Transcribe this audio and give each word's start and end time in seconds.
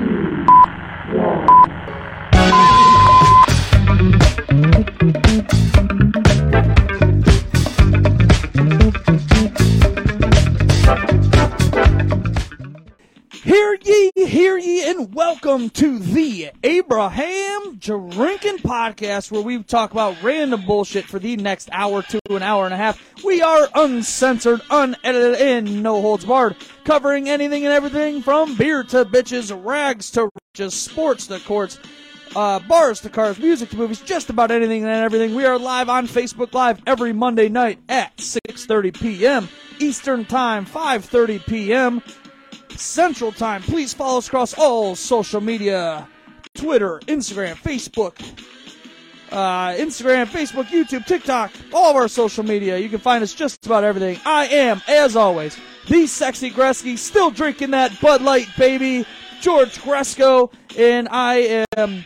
Hear 0.00 0.16
ye, 13.82 14.10
hear 14.14 14.56
ye, 14.56 14.88
and 14.88 15.14
welcome 15.14 15.68
to 15.70 15.98
the 15.98 16.50
Abraham 16.62 17.49
Drinking 17.80 18.58
Podcast, 18.58 19.30
where 19.30 19.40
we 19.40 19.62
talk 19.62 19.92
about 19.92 20.22
random 20.22 20.66
bullshit 20.66 21.06
for 21.06 21.18
the 21.18 21.36
next 21.36 21.70
hour 21.72 22.02
to 22.02 22.20
an 22.28 22.42
hour 22.42 22.66
and 22.66 22.74
a 22.74 22.76
half. 22.76 23.00
We 23.24 23.40
are 23.40 23.68
uncensored, 23.74 24.60
unedited, 24.70 25.40
and 25.40 25.82
no 25.82 26.02
holds 26.02 26.26
barred, 26.26 26.56
covering 26.84 27.30
anything 27.30 27.64
and 27.64 27.72
everything 27.72 28.20
from 28.20 28.54
beer 28.54 28.82
to 28.84 29.06
bitches, 29.06 29.58
rags 29.64 30.10
to 30.10 30.28
riches, 30.54 30.74
sports 30.74 31.26
to 31.28 31.40
courts, 31.40 31.78
uh, 32.36 32.58
bars 32.60 33.00
to 33.00 33.08
cars, 33.08 33.38
music 33.38 33.70
to 33.70 33.78
movies, 33.78 34.00
just 34.00 34.28
about 34.28 34.50
anything 34.50 34.82
and 34.82 34.92
everything. 34.92 35.34
We 35.34 35.46
are 35.46 35.58
live 35.58 35.88
on 35.88 36.06
Facebook 36.06 36.52
Live 36.52 36.82
every 36.86 37.14
Monday 37.14 37.48
night 37.48 37.78
at 37.88 38.14
6:30 38.18 39.00
p.m. 39.00 39.48
Eastern 39.78 40.26
Time, 40.26 40.66
5:30 40.66 41.46
p.m. 41.46 42.02
Central 42.76 43.32
Time. 43.32 43.62
Please 43.62 43.94
follow 43.94 44.18
us 44.18 44.26
across 44.26 44.52
all 44.52 44.94
social 44.94 45.40
media 45.40 46.06
Twitter, 46.54 47.00
Instagram, 47.06 47.54
Facebook, 47.54 48.20
uh, 49.30 49.70
Instagram, 49.74 50.26
Facebook, 50.26 50.64
YouTube, 50.66 51.06
TikTok, 51.06 51.52
all 51.72 51.90
of 51.90 51.96
our 51.96 52.08
social 52.08 52.44
media. 52.44 52.78
You 52.78 52.88
can 52.88 52.98
find 52.98 53.22
us 53.22 53.34
just 53.34 53.64
about 53.66 53.84
everything. 53.84 54.18
I 54.24 54.46
am, 54.46 54.82
as 54.88 55.16
always, 55.16 55.56
the 55.88 56.06
sexy 56.06 56.50
Gresky, 56.50 56.98
still 56.98 57.30
drinking 57.30 57.70
that 57.70 58.00
Bud 58.00 58.22
Light, 58.22 58.48
baby, 58.58 59.06
George 59.40 59.80
Gresco, 59.80 60.52
and 60.76 61.08
I 61.08 61.66
am. 61.76 62.04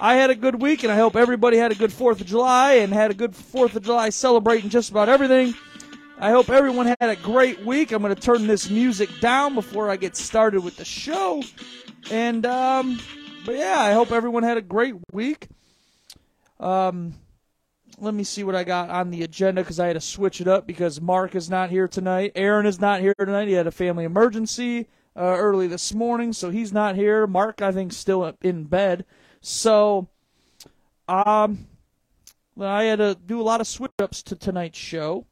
I 0.00 0.14
had 0.14 0.30
a 0.30 0.34
good 0.34 0.62
week, 0.62 0.84
and 0.84 0.92
I 0.92 0.96
hope 0.96 1.16
everybody 1.16 1.56
had 1.56 1.72
a 1.72 1.74
good 1.74 1.92
Fourth 1.92 2.20
of 2.20 2.26
July 2.26 2.74
and 2.74 2.92
had 2.92 3.10
a 3.10 3.14
good 3.14 3.34
Fourth 3.34 3.74
of 3.74 3.82
July 3.82 4.10
celebrating 4.10 4.70
just 4.70 4.90
about 4.90 5.08
everything. 5.08 5.54
I 6.20 6.30
hope 6.30 6.50
everyone 6.50 6.86
had 6.86 7.10
a 7.10 7.16
great 7.16 7.64
week. 7.64 7.92
I'm 7.92 8.02
going 8.02 8.14
to 8.14 8.20
turn 8.20 8.46
this 8.46 8.70
music 8.70 9.08
down 9.20 9.54
before 9.54 9.90
I 9.90 9.96
get 9.96 10.16
started 10.16 10.62
with 10.62 10.76
the 10.76 10.84
show. 10.84 11.42
And, 12.10 12.46
um, 12.46 13.00
but 13.48 13.56
yeah, 13.56 13.80
I 13.80 13.92
hope 13.94 14.12
everyone 14.12 14.42
had 14.42 14.58
a 14.58 14.60
great 14.60 14.94
week. 15.10 15.48
Um, 16.60 17.14
let 17.98 18.12
me 18.12 18.22
see 18.22 18.44
what 18.44 18.54
I 18.54 18.62
got 18.62 18.90
on 18.90 19.10
the 19.10 19.22
agenda 19.22 19.62
because 19.62 19.80
I 19.80 19.86
had 19.86 19.94
to 19.94 20.02
switch 20.02 20.42
it 20.42 20.46
up 20.46 20.66
because 20.66 21.00
Mark 21.00 21.34
is 21.34 21.48
not 21.48 21.70
here 21.70 21.88
tonight. 21.88 22.32
Aaron 22.34 22.66
is 22.66 22.78
not 22.78 23.00
here 23.00 23.14
tonight. 23.18 23.48
He 23.48 23.54
had 23.54 23.66
a 23.66 23.70
family 23.70 24.04
emergency 24.04 24.90
uh, 25.16 25.22
early 25.38 25.66
this 25.66 25.94
morning, 25.94 26.34
so 26.34 26.50
he's 26.50 26.74
not 26.74 26.94
here. 26.94 27.26
Mark, 27.26 27.62
I 27.62 27.72
think, 27.72 27.94
still 27.94 28.36
in 28.42 28.64
bed. 28.64 29.06
So, 29.40 30.08
um, 31.08 31.68
I 32.60 32.82
had 32.82 32.98
to 32.98 33.16
do 33.24 33.40
a 33.40 33.42
lot 33.42 33.62
of 33.62 33.66
switch 33.66 33.92
ups 33.98 34.22
to 34.24 34.36
tonight's 34.36 34.78
show. 34.78 35.24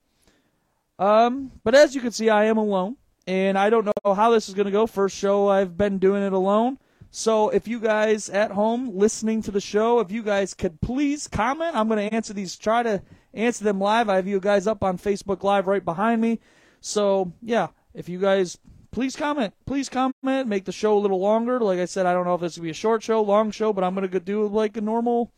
Um, 0.98 1.52
but 1.64 1.74
as 1.74 1.94
you 1.94 2.00
can 2.00 2.12
see, 2.12 2.30
I 2.30 2.44
am 2.44 2.56
alone, 2.56 2.96
and 3.26 3.58
I 3.58 3.68
don't 3.68 3.84
know 3.84 4.14
how 4.14 4.30
this 4.30 4.48
is 4.48 4.54
going 4.54 4.64
to 4.64 4.72
go. 4.72 4.86
First 4.86 5.18
show 5.18 5.48
I've 5.48 5.76
been 5.76 5.98
doing 5.98 6.22
it 6.22 6.32
alone. 6.32 6.78
So 7.18 7.48
if 7.48 7.66
you 7.66 7.80
guys 7.80 8.28
at 8.28 8.50
home 8.50 8.98
listening 8.98 9.40
to 9.44 9.50
the 9.50 9.58
show, 9.58 10.00
if 10.00 10.10
you 10.10 10.22
guys 10.22 10.52
could 10.52 10.82
please 10.82 11.26
comment, 11.26 11.74
I'm 11.74 11.88
going 11.88 12.10
to 12.10 12.14
answer 12.14 12.34
these. 12.34 12.58
Try 12.58 12.82
to 12.82 13.00
answer 13.32 13.64
them 13.64 13.80
live. 13.80 14.10
I 14.10 14.16
have 14.16 14.26
you 14.26 14.38
guys 14.38 14.66
up 14.66 14.84
on 14.84 14.98
Facebook 14.98 15.42
Live 15.42 15.66
right 15.66 15.82
behind 15.82 16.20
me. 16.20 16.40
So 16.82 17.32
yeah, 17.40 17.68
if 17.94 18.10
you 18.10 18.18
guys 18.18 18.58
please 18.90 19.16
comment, 19.16 19.54
please 19.64 19.88
comment, 19.88 20.46
make 20.46 20.66
the 20.66 20.72
show 20.72 20.98
a 20.98 21.00
little 21.00 21.18
longer. 21.18 21.58
Like 21.58 21.78
I 21.78 21.86
said, 21.86 22.04
I 22.04 22.12
don't 22.12 22.26
know 22.26 22.34
if 22.34 22.42
this 22.42 22.58
will 22.58 22.64
be 22.64 22.70
a 22.70 22.74
short 22.74 23.02
show, 23.02 23.22
long 23.22 23.50
show, 23.50 23.72
but 23.72 23.82
I'm 23.82 23.94
going 23.94 24.10
to 24.10 24.20
do 24.20 24.46
like 24.46 24.76
a 24.76 24.82
normal, 24.82 25.32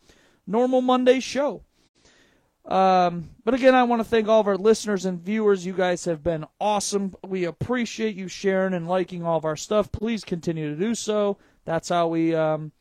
normal 0.45 0.81
Monday 0.81 1.21
show. 1.21 1.63
Um, 2.65 3.29
but 3.45 3.53
again, 3.53 3.73
I 3.73 3.83
want 3.83 4.01
to 4.01 4.07
thank 4.07 4.27
all 4.27 4.41
of 4.41 4.47
our 4.47 4.57
listeners 4.57 5.05
and 5.05 5.21
viewers. 5.21 5.65
You 5.65 5.71
guys 5.71 6.03
have 6.03 6.23
been 6.23 6.45
awesome. 6.59 7.15
We 7.25 7.45
appreciate 7.45 8.17
you 8.17 8.27
sharing 8.27 8.73
and 8.73 8.85
liking 8.85 9.23
all 9.23 9.37
of 9.37 9.45
our 9.45 9.55
stuff. 9.55 9.93
Please 9.93 10.25
continue 10.25 10.69
to 10.69 10.75
do 10.77 10.93
so. 10.93 11.37
That's 11.65 11.89
how 11.89 12.07
we 12.07 12.33
um, 12.33 12.71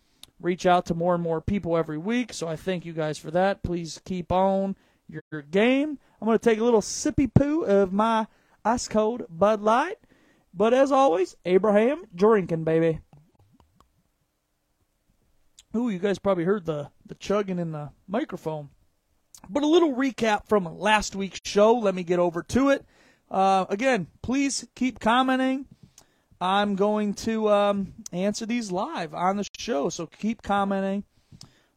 reach 0.40 0.66
out 0.66 0.86
to 0.86 0.94
more 0.94 1.14
and 1.14 1.22
more 1.22 1.40
people 1.40 1.76
every 1.76 1.98
week. 1.98 2.32
So 2.32 2.48
I 2.48 2.56
thank 2.56 2.84
you 2.84 2.92
guys 2.92 3.18
for 3.18 3.30
that. 3.30 3.62
Please 3.62 4.00
keep 4.04 4.32
on 4.32 4.76
your, 5.08 5.22
your 5.30 5.42
game. 5.42 5.98
I'm 6.20 6.26
going 6.26 6.38
to 6.38 6.44
take 6.44 6.58
a 6.58 6.64
little 6.64 6.80
sippy 6.80 7.32
poo 7.32 7.62
of 7.62 7.92
my 7.92 8.26
ice 8.64 8.88
cold 8.88 9.24
Bud 9.28 9.60
Light. 9.60 9.98
But 10.54 10.74
as 10.74 10.90
always, 10.90 11.36
Abraham 11.44 12.04
drinking, 12.14 12.64
baby. 12.64 13.00
Ooh, 15.76 15.90
you 15.90 15.98
guys 15.98 16.18
probably 16.18 16.44
heard 16.44 16.64
the, 16.64 16.90
the 17.06 17.14
chugging 17.14 17.58
in 17.58 17.72
the 17.72 17.90
microphone. 18.08 18.70
But 19.48 19.62
a 19.62 19.66
little 19.66 19.94
recap 19.94 20.48
from 20.48 20.78
last 20.78 21.14
week's 21.14 21.40
show. 21.44 21.74
Let 21.74 21.94
me 21.94 22.02
get 22.02 22.18
over 22.18 22.42
to 22.44 22.70
it. 22.70 22.84
Uh, 23.30 23.66
again, 23.68 24.08
please 24.22 24.66
keep 24.74 24.98
commenting. 24.98 25.66
I'm 26.40 26.76
going 26.76 27.14
to 27.14 27.50
um, 27.50 27.94
answer 28.12 28.46
these 28.46 28.70
live 28.70 29.12
on 29.14 29.36
the 29.36 29.46
show, 29.56 29.88
so 29.88 30.06
keep 30.06 30.42
commenting. 30.42 31.04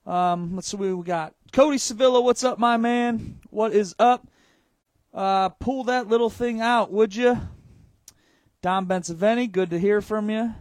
Um, 0.06 0.56
let's 0.56 0.68
see 0.68 0.78
what 0.78 0.96
we 0.96 1.04
got. 1.04 1.34
Cody 1.52 1.78
Sevilla, 1.78 2.22
what's 2.22 2.44
up, 2.44 2.60
my 2.60 2.78
man? 2.78 3.40
What 3.50 3.74
is 3.74 3.96
up? 4.00 4.28
Uh, 5.14 5.50
pull 5.50 5.84
that 5.86 6.08
little 6.08 6.30
thing 6.30 6.62
out, 6.62 6.92
would 6.92 7.16
you? 7.16 7.40
Don 8.62 8.86
Bensaveni, 8.86 9.52
good 9.52 9.72
to 9.72 9.80
hear 9.80 10.02
from 10.02 10.30
you. 10.30 10.54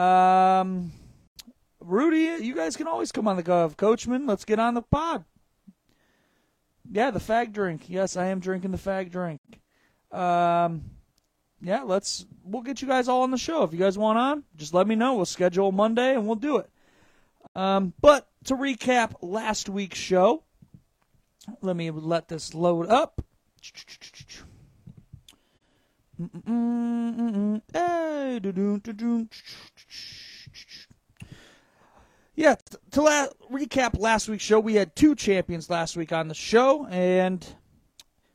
Um, 0.00 0.92
Rudy, 1.80 2.44
you 2.44 2.54
guys 2.54 2.76
can 2.76 2.88
always 2.88 3.12
come 3.12 3.28
on 3.28 3.36
the 3.36 3.42
Gov. 3.42 3.76
Coachman, 3.76 4.26
let's 4.26 4.44
get 4.44 4.58
on 4.58 4.74
the 4.74 4.82
pod. 4.82 5.24
Yeah, 6.90 7.10
the 7.10 7.20
fag 7.20 7.52
drink. 7.52 7.84
Yes, 7.88 8.16
I 8.16 8.26
am 8.26 8.40
drinking 8.40 8.70
the 8.70 8.78
fag 8.78 9.10
drink. 9.10 9.40
Um, 10.10 10.90
yeah, 11.64 11.82
let's. 11.82 12.26
We'll 12.44 12.62
get 12.62 12.82
you 12.82 12.88
guys 12.88 13.08
all 13.08 13.22
on 13.22 13.30
the 13.30 13.38
show 13.38 13.62
if 13.62 13.72
you 13.72 13.78
guys 13.78 13.96
want 13.96 14.18
on. 14.18 14.44
Just 14.56 14.74
let 14.74 14.86
me 14.86 14.94
know. 14.96 15.14
We'll 15.14 15.24
schedule 15.24 15.72
Monday 15.72 16.14
and 16.14 16.26
we'll 16.26 16.36
do 16.36 16.58
it. 16.58 16.68
Um, 17.56 17.94
but 18.02 18.28
to 18.44 18.54
recap 18.54 19.14
last 19.22 19.70
week's 19.70 19.98
show, 19.98 20.44
let 21.62 21.74
me 21.74 21.90
let 21.90 22.28
this 22.28 22.52
load 22.52 22.88
up. 22.88 23.24
Yeah, 32.36 32.56
to 32.90 33.02
la- 33.02 33.28
recap 33.50 33.98
last 33.98 34.28
week's 34.28 34.44
show, 34.44 34.60
we 34.60 34.74
had 34.74 34.94
two 34.94 35.14
champions 35.14 35.70
last 35.70 35.96
week 35.96 36.12
on 36.12 36.28
the 36.28 36.34
show, 36.34 36.86
and 36.86 37.46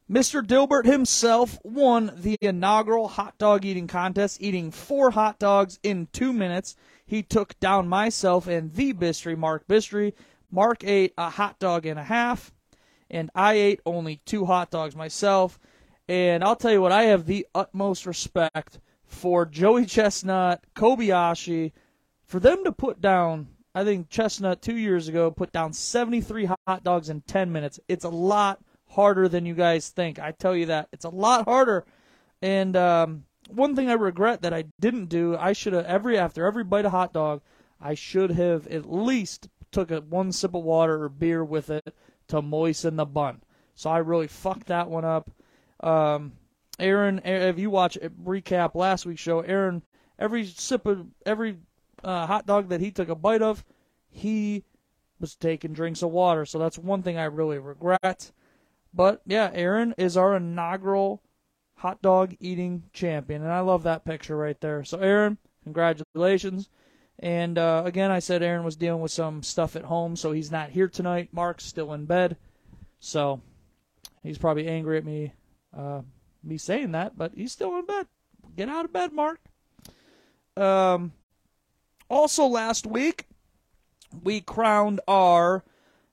Mr. 0.10 0.42
Dilbert 0.42 0.86
himself 0.86 1.60
won 1.64 2.12
the 2.16 2.36
inaugural 2.42 3.08
hot 3.08 3.38
dog 3.38 3.64
eating 3.64 3.86
contest, 3.86 4.42
eating 4.42 4.72
four 4.72 5.12
hot 5.12 5.38
dogs 5.38 5.78
in 5.84 6.08
two 6.12 6.34
minutes. 6.34 6.76
He 7.06 7.22
took 7.22 7.60
down 7.60 7.88
myself 7.88 8.48
and 8.48 8.74
the 8.74 8.94
Bistry, 8.94 9.38
Mark 9.38 9.68
Bistry. 9.68 10.14
Mark 10.50 10.84
ate 10.84 11.14
a 11.16 11.30
hot 11.30 11.60
dog 11.60 11.86
and 11.86 12.00
a 12.00 12.04
half, 12.04 12.52
and 13.12 13.30
I 13.36 13.54
ate 13.54 13.82
only 13.86 14.20
two 14.26 14.46
hot 14.46 14.72
dogs 14.72 14.96
myself. 14.96 15.60
And 16.08 16.44
I'll 16.44 16.56
tell 16.56 16.72
you 16.72 16.82
what, 16.82 16.92
I 16.92 17.04
have 17.04 17.28
the 17.28 17.46
utmost 17.54 18.08
respect 18.08 18.80
for 19.06 19.46
Joey 19.46 19.86
Chestnut, 19.86 20.64
Kobayashi, 20.76 21.72
for 22.26 22.40
them 22.40 22.64
to 22.64 22.72
put 22.72 23.00
down 23.00 23.50
I 23.76 23.84
think 23.84 24.10
Chestnut 24.10 24.64
two 24.64 24.78
years 24.78 25.08
ago 25.08 25.30
put 25.30 25.52
down 25.52 25.74
73 25.74 26.50
hot 26.68 26.84
dogs 26.84 27.10
in 27.10 27.22
10 27.22 27.52
minutes. 27.52 27.80
It's 27.88 28.04
a 28.04 28.10
lot 28.10 28.60
harder 28.90 29.28
than 29.28 29.46
you 29.46 29.54
guys 29.54 29.90
think. 29.90 30.20
I 30.20 30.32
tell 30.32 30.56
you 30.56 30.68
that. 30.68 30.90
It's 30.92 31.06
a 31.06 31.10
lot 31.10 31.46
harder. 31.46 31.86
And 32.42 32.76
um, 32.76 33.26
one 33.50 33.76
thing 33.76 33.90
I 33.90 33.94
regret 33.94 34.42
that 34.42 34.54
I 34.54 34.66
didn't 34.80 35.08
do, 35.08 35.36
I 35.38 35.54
should 35.54 35.74
have 35.74 35.86
every 35.86 36.18
after 36.18 36.46
every 36.46 36.64
bite 36.64 36.86
of 36.86 36.92
hot 36.92 37.14
dog, 37.14 37.42
I 37.82 37.94
should 37.94 38.32
have 38.32 38.68
at 38.68 38.92
least 38.92 39.50
took 39.72 39.92
a 39.92 40.02
one 40.02 40.32
sip 40.32 40.56
of 40.56 40.64
water 40.64 41.04
or 41.04 41.10
beer 41.10 41.44
with 41.44 41.70
it 41.70 41.94
to 42.28 42.42
moisten 42.42 42.96
the 42.96 43.06
bun. 43.06 43.42
So 43.76 43.90
I 43.90 44.00
really 44.00 44.28
fucked 44.28 44.68
that 44.68 44.90
one 44.90 45.06
up. 45.06 45.32
Um, 45.82 46.34
Aaron, 46.80 47.22
if 47.24 47.60
you 47.60 47.70
watch 47.70 47.98
recap 48.24 48.76
last 48.76 49.06
week's 49.06 49.22
show, 49.22 49.42
Aaron, 49.42 49.84
every 50.18 50.46
sip 50.46 50.86
of 50.86 51.08
every 51.26 51.58
uh, 52.04 52.26
hot 52.26 52.46
dog 52.46 52.70
that 52.70 52.82
he 52.82 52.92
took 52.92 53.10
a 53.10 53.16
bite 53.16 53.42
of, 53.42 53.64
he 54.10 54.64
was 55.20 55.36
taking 55.36 55.74
drinks 55.74 56.02
of 56.02 56.12
water. 56.12 56.46
So 56.46 56.60
that's 56.60 56.78
one 56.78 57.04
thing 57.04 57.18
I 57.18 57.26
really 57.26 57.60
regret. 57.60 58.32
But 58.94 59.22
yeah, 59.26 59.52
Aaron 59.54 59.94
is 59.98 60.18
our 60.18 60.36
inaugural 60.36 61.22
hot 61.76 62.02
dog 62.02 62.36
eating 62.40 62.84
champion, 62.94 63.44
and 63.44 63.52
I 63.52 63.60
love 63.62 63.84
that 63.84 64.06
picture 64.06 64.36
right 64.36 64.60
there. 64.60 64.84
So 64.84 65.00
Aaron, 65.00 65.38
congratulations. 65.64 66.70
And 67.20 67.58
uh, 67.58 67.84
again, 67.86 68.12
I 68.12 68.20
said 68.20 68.42
Aaron 68.42 68.64
was 68.64 68.76
dealing 68.76 69.02
with 69.02 69.12
some 69.12 69.44
stuff 69.44 69.76
at 69.76 69.84
home, 69.84 70.16
so 70.16 70.32
he's 70.32 70.52
not 70.52 70.70
here 70.70 70.88
tonight. 70.88 71.30
Mark's 71.32 71.66
still 71.66 71.94
in 71.94 72.06
bed, 72.06 72.38
so 73.00 73.42
he's 74.24 74.38
probably 74.38 74.68
angry 74.68 74.98
at 74.98 75.06
me, 75.06 75.34
uh, 75.78 76.02
me 76.44 76.58
saying 76.58 76.94
that, 76.94 77.18
but 77.18 77.34
he's 77.36 77.52
still 77.52 77.78
in 77.78 77.86
bed. 77.86 78.08
Get 78.56 78.70
out 78.70 78.86
of 78.86 78.94
bed, 78.94 79.12
Mark. 79.14 79.40
Um, 80.58 81.12
Also, 82.10 82.48
last 82.48 82.88
week, 82.88 83.28
we 84.24 84.42
crowned 84.42 85.00
our 85.08 85.64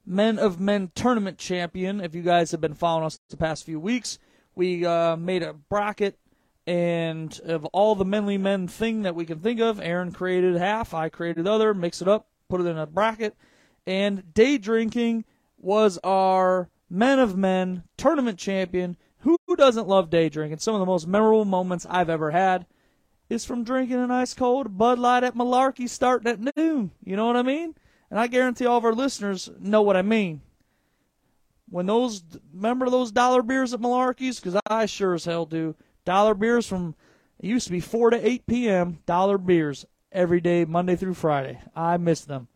Men 0.07 0.39
of 0.39 0.61
Men 0.61 0.93
tournament 0.95 1.37
champion. 1.37 2.01
If 2.01 2.15
you 2.15 2.23
guys 2.23 2.53
have 2.53 2.61
been 2.61 2.75
following 2.75 3.07
us 3.07 3.19
the 3.29 3.37
past 3.37 3.65
few 3.65 3.81
weeks, 3.81 4.19
we 4.55 4.87
uh, 4.87 5.17
made 5.17 5.43
a 5.43 5.53
bracket, 5.53 6.19
and 6.67 7.39
of 7.45 7.65
all 7.67 7.95
the 7.95 8.05
Menly 8.05 8.39
Men 8.39 8.69
thing 8.69 9.03
that 9.03 9.17
we 9.17 9.27
can 9.27 9.41
think 9.41 9.61
of, 9.61 9.81
Aaron 9.81 10.13
created 10.13 10.57
half, 10.57 10.95
I 10.95 11.09
created 11.09 11.45
the 11.45 11.53
other, 11.53 11.75
mix 11.75 12.01
it 12.01 12.09
up, 12.09 12.29
put 12.49 12.61
it 12.61 12.67
in 12.67 12.79
a 12.79 12.87
bracket, 12.87 13.37
and 13.87 14.33
day 14.33 14.59
drinking 14.59 15.25
was 15.59 15.99
our 16.05 16.71
Men 16.89 17.19
of 17.19 17.37
Men 17.37 17.83
tournament 17.97 18.39
champion. 18.39 18.97
Who 19.21 19.37
doesn't 19.57 19.89
love 19.89 20.09
day 20.09 20.29
drinking? 20.29 20.59
Some 20.59 20.75
of 20.75 20.81
the 20.81 20.87
most 20.87 21.09
memorable 21.09 21.45
moments 21.45 21.85
I've 21.91 22.11
ever 22.11 22.31
had 22.31 22.67
is 23.29 23.45
from 23.45 23.65
drinking 23.65 23.97
an 23.97 24.13
ice 24.13 24.35
cold 24.35 24.79
Bud 24.79 25.01
Light 25.01 25.25
at 25.25 25.35
Malarkey 25.35 25.89
starting 25.89 26.31
at 26.31 26.57
noon. 26.57 26.93
You 27.03 27.17
know 27.17 27.27
what 27.27 27.37
I 27.37 27.43
mean? 27.43 27.75
And 28.11 28.21
I 28.21 28.27
guarantee 28.27 28.67
all 28.67 28.79
of 28.79 28.85
our 28.85 28.93
listeners 28.93 29.51
know 29.59 29.83
what 29.83 29.97
I 29.97 30.03
mean. 30.03 30.41
When 31.69 31.87
those, 31.87 32.23
remember 32.53 32.89
those 32.89 33.11
dollar 33.11 33.43
beers 33.43 33.75
at 33.75 33.81
Malarkey's? 33.81 34.39
Because 34.39 34.61
I 34.69 34.87
sure 34.87 35.15
as 35.15 35.25
hell 35.25 35.47
do. 35.47 35.75
Dollar 36.05 36.35
beers 36.35 36.67
from, 36.67 36.95
it 37.41 37.47
used 37.47 37.67
to 37.67 37.73
be 37.73 37.81
4 37.81 38.11
to 38.11 38.29
8 38.29 38.47
p.m., 38.47 38.99
dollar 39.07 39.39
beers 39.39 39.85
every 40.13 40.41
day, 40.41 40.65
Monday 40.65 40.95
through 40.95 41.15
Friday. 41.15 41.61
I 41.75 41.97
miss 41.97 42.21
them. 42.25 42.47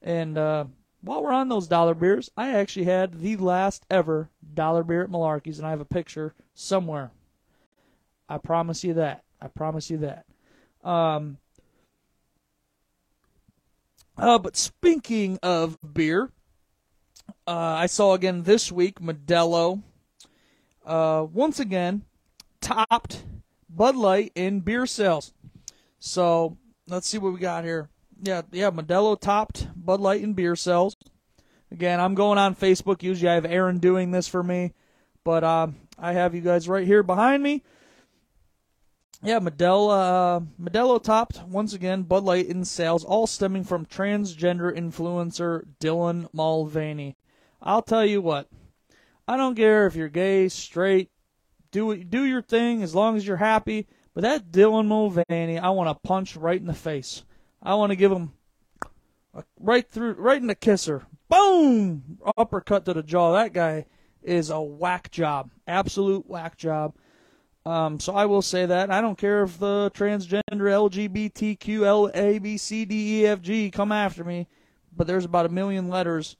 And 0.00 0.38
uh, 0.38 0.66
while 1.00 1.22
we're 1.22 1.32
on 1.32 1.48
those 1.48 1.66
dollar 1.66 1.94
beers, 1.94 2.30
I 2.36 2.50
actually 2.54 2.84
had 2.84 3.20
the 3.20 3.36
last 3.36 3.84
ever 3.90 4.30
dollar 4.54 4.84
beer 4.84 5.02
at 5.02 5.10
Malarkey's, 5.10 5.58
and 5.58 5.66
I 5.66 5.70
have 5.70 5.80
a 5.80 5.84
picture 5.84 6.34
somewhere. 6.54 7.10
I 8.28 8.38
promise 8.38 8.84
you 8.84 8.94
that. 8.94 9.24
I 9.40 9.48
promise 9.48 9.90
you 9.90 9.98
that. 9.98 10.24
Um, 10.88 11.38
uh, 14.16 14.38
but 14.38 14.56
speaking 14.56 15.38
of 15.42 15.78
beer, 15.94 16.30
uh, 17.46 17.50
I 17.50 17.86
saw 17.86 18.14
again 18.14 18.42
this 18.42 18.70
week 18.70 19.00
Modelo 19.00 19.82
uh, 20.84 21.26
once 21.32 21.60
again 21.60 22.04
topped 22.60 23.24
Bud 23.68 23.96
Light 23.96 24.32
in 24.34 24.60
beer 24.60 24.86
sales. 24.86 25.32
So 25.98 26.56
let's 26.86 27.06
see 27.06 27.18
what 27.18 27.32
we 27.32 27.40
got 27.40 27.64
here. 27.64 27.88
Yeah, 28.22 28.42
yeah, 28.52 28.70
Modelo 28.70 29.18
topped 29.18 29.68
Bud 29.74 30.00
Light 30.00 30.22
in 30.22 30.34
beer 30.34 30.56
sales. 30.56 30.96
Again, 31.70 32.00
I'm 32.00 32.14
going 32.14 32.38
on 32.38 32.54
Facebook. 32.54 33.02
Usually 33.02 33.28
I 33.28 33.34
have 33.34 33.46
Aaron 33.46 33.78
doing 33.78 34.12
this 34.12 34.28
for 34.28 34.42
me, 34.42 34.72
but 35.24 35.42
uh, 35.42 35.68
I 35.98 36.12
have 36.12 36.34
you 36.34 36.40
guys 36.40 36.68
right 36.68 36.86
here 36.86 37.02
behind 37.02 37.42
me 37.42 37.62
yeah, 39.24 39.40
Modelo, 39.40 39.90
uh, 39.90 40.40
Modelo 40.60 41.02
topped 41.02 41.42
once 41.44 41.72
again 41.72 42.02
Bud 42.02 42.24
Light 42.24 42.46
in 42.46 42.64
sales, 42.64 43.04
all 43.04 43.26
stemming 43.26 43.64
from 43.64 43.86
transgender 43.86 44.76
influencer 44.76 45.64
Dylan 45.80 46.28
Mulvaney. 46.32 47.16
I'll 47.62 47.82
tell 47.82 48.04
you 48.04 48.20
what, 48.20 48.48
I 49.26 49.36
don't 49.36 49.54
care 49.54 49.86
if 49.86 49.96
you're 49.96 50.08
gay, 50.08 50.48
straight, 50.48 51.10
do 51.70 52.04
do 52.04 52.24
your 52.24 52.42
thing 52.42 52.82
as 52.82 52.94
long 52.94 53.16
as 53.16 53.26
you're 53.26 53.38
happy. 53.38 53.86
But 54.14 54.22
that 54.22 54.52
Dylan 54.52 54.86
Mulvaney, 54.86 55.58
I 55.58 55.70
want 55.70 55.88
to 55.88 56.06
punch 56.08 56.36
right 56.36 56.60
in 56.60 56.66
the 56.68 56.74
face. 56.74 57.24
I 57.60 57.74
want 57.74 57.90
to 57.90 57.96
give 57.96 58.12
him 58.12 58.32
right 59.58 59.88
through, 59.90 60.12
right 60.12 60.40
in 60.40 60.46
the 60.46 60.54
kisser. 60.54 61.06
Boom! 61.28 62.18
Uppercut 62.36 62.84
to 62.84 62.92
the 62.92 63.02
jaw. 63.02 63.32
That 63.32 63.52
guy 63.52 63.86
is 64.22 64.50
a 64.50 64.60
whack 64.60 65.10
job, 65.10 65.50
absolute 65.66 66.28
whack 66.28 66.56
job. 66.56 66.94
Um, 67.66 67.98
so 67.98 68.14
I 68.14 68.26
will 68.26 68.42
say 68.42 68.66
that 68.66 68.90
I 68.90 69.00
don't 69.00 69.16
care 69.16 69.42
if 69.42 69.58
the 69.58 69.90
transgender 69.94 70.42
LGBTQ 70.50 71.86
L 71.86 72.10
A 72.12 72.38
B 72.38 72.58
C 72.58 72.84
D 72.84 73.22
E 73.22 73.26
F 73.26 73.40
G 73.40 73.70
come 73.70 73.90
after 73.90 74.22
me, 74.22 74.46
but 74.94 75.06
there's 75.06 75.24
about 75.24 75.46
a 75.46 75.50
million 75.50 75.88
letters 75.88 76.36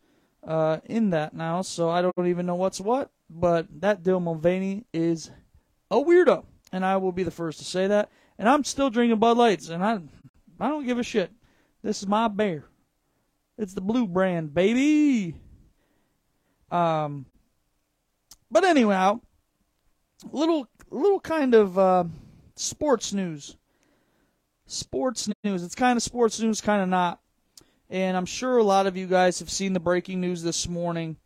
uh, 0.47 0.79
in 0.85 1.11
that 1.11 1.35
now, 1.35 1.63
so 1.63 1.89
I 1.89 2.03
don't 2.03 2.27
even 2.27 2.45
know 2.45 2.57
what's 2.57 2.81
what. 2.81 3.11
But 3.31 3.67
that 3.81 4.03
Dylan 4.03 4.25
Mulvaney 4.25 4.85
is 4.93 5.31
a 5.91 5.97
weirdo, 5.97 6.45
and 6.73 6.85
I 6.85 6.99
will 6.99 7.13
be 7.13 7.23
the 7.23 7.31
first 7.31 7.59
to 7.59 7.65
say 7.65 7.87
that. 7.87 8.11
And 8.39 8.49
I'm 8.49 8.65
still 8.65 8.91
drinking 8.91 9.19
Bud 9.19 9.39
Lights, 9.39 9.71
and 9.71 9.83
I 9.83 10.01
I 10.61 10.69
don't 10.69 10.87
give 10.87 10.99
a 10.99 11.03
shit. 11.03 11.33
This 11.83 12.03
is 12.03 12.09
my 12.09 12.29
bear. 12.29 12.65
It's 13.57 13.73
the 13.73 13.81
blue 13.81 14.07
brand, 14.07 14.53
baby. 14.53 15.37
Um, 16.71 17.27
but 18.51 18.65
anyhow, 18.65 19.21
little 20.31 20.69
little 20.95 21.21
kind 21.21 21.55
of 21.55 21.79
uh, 21.79 22.05
sports 22.57 23.13
news. 23.13 23.57
Sports 24.67 25.29
news. 25.45 25.63
It's 25.63 25.75
kind 25.75 25.97
of 25.97 26.03
sports 26.03 26.41
news, 26.41 26.61
kind 26.61 26.83
of 26.83 26.89
not. 26.89 27.21
And 27.91 28.17
I'm 28.17 28.27
sure 28.27 28.57
a 28.57 28.65
lot 28.65 28.87
of 28.87 28.97
you 28.97 29.07
guys 29.07 29.39
have 29.41 29.51
seen 29.51 29.73
the 29.73 29.81
breaking 29.81 30.21
news 30.21 30.43
this 30.43 30.67
morning. 30.69 31.17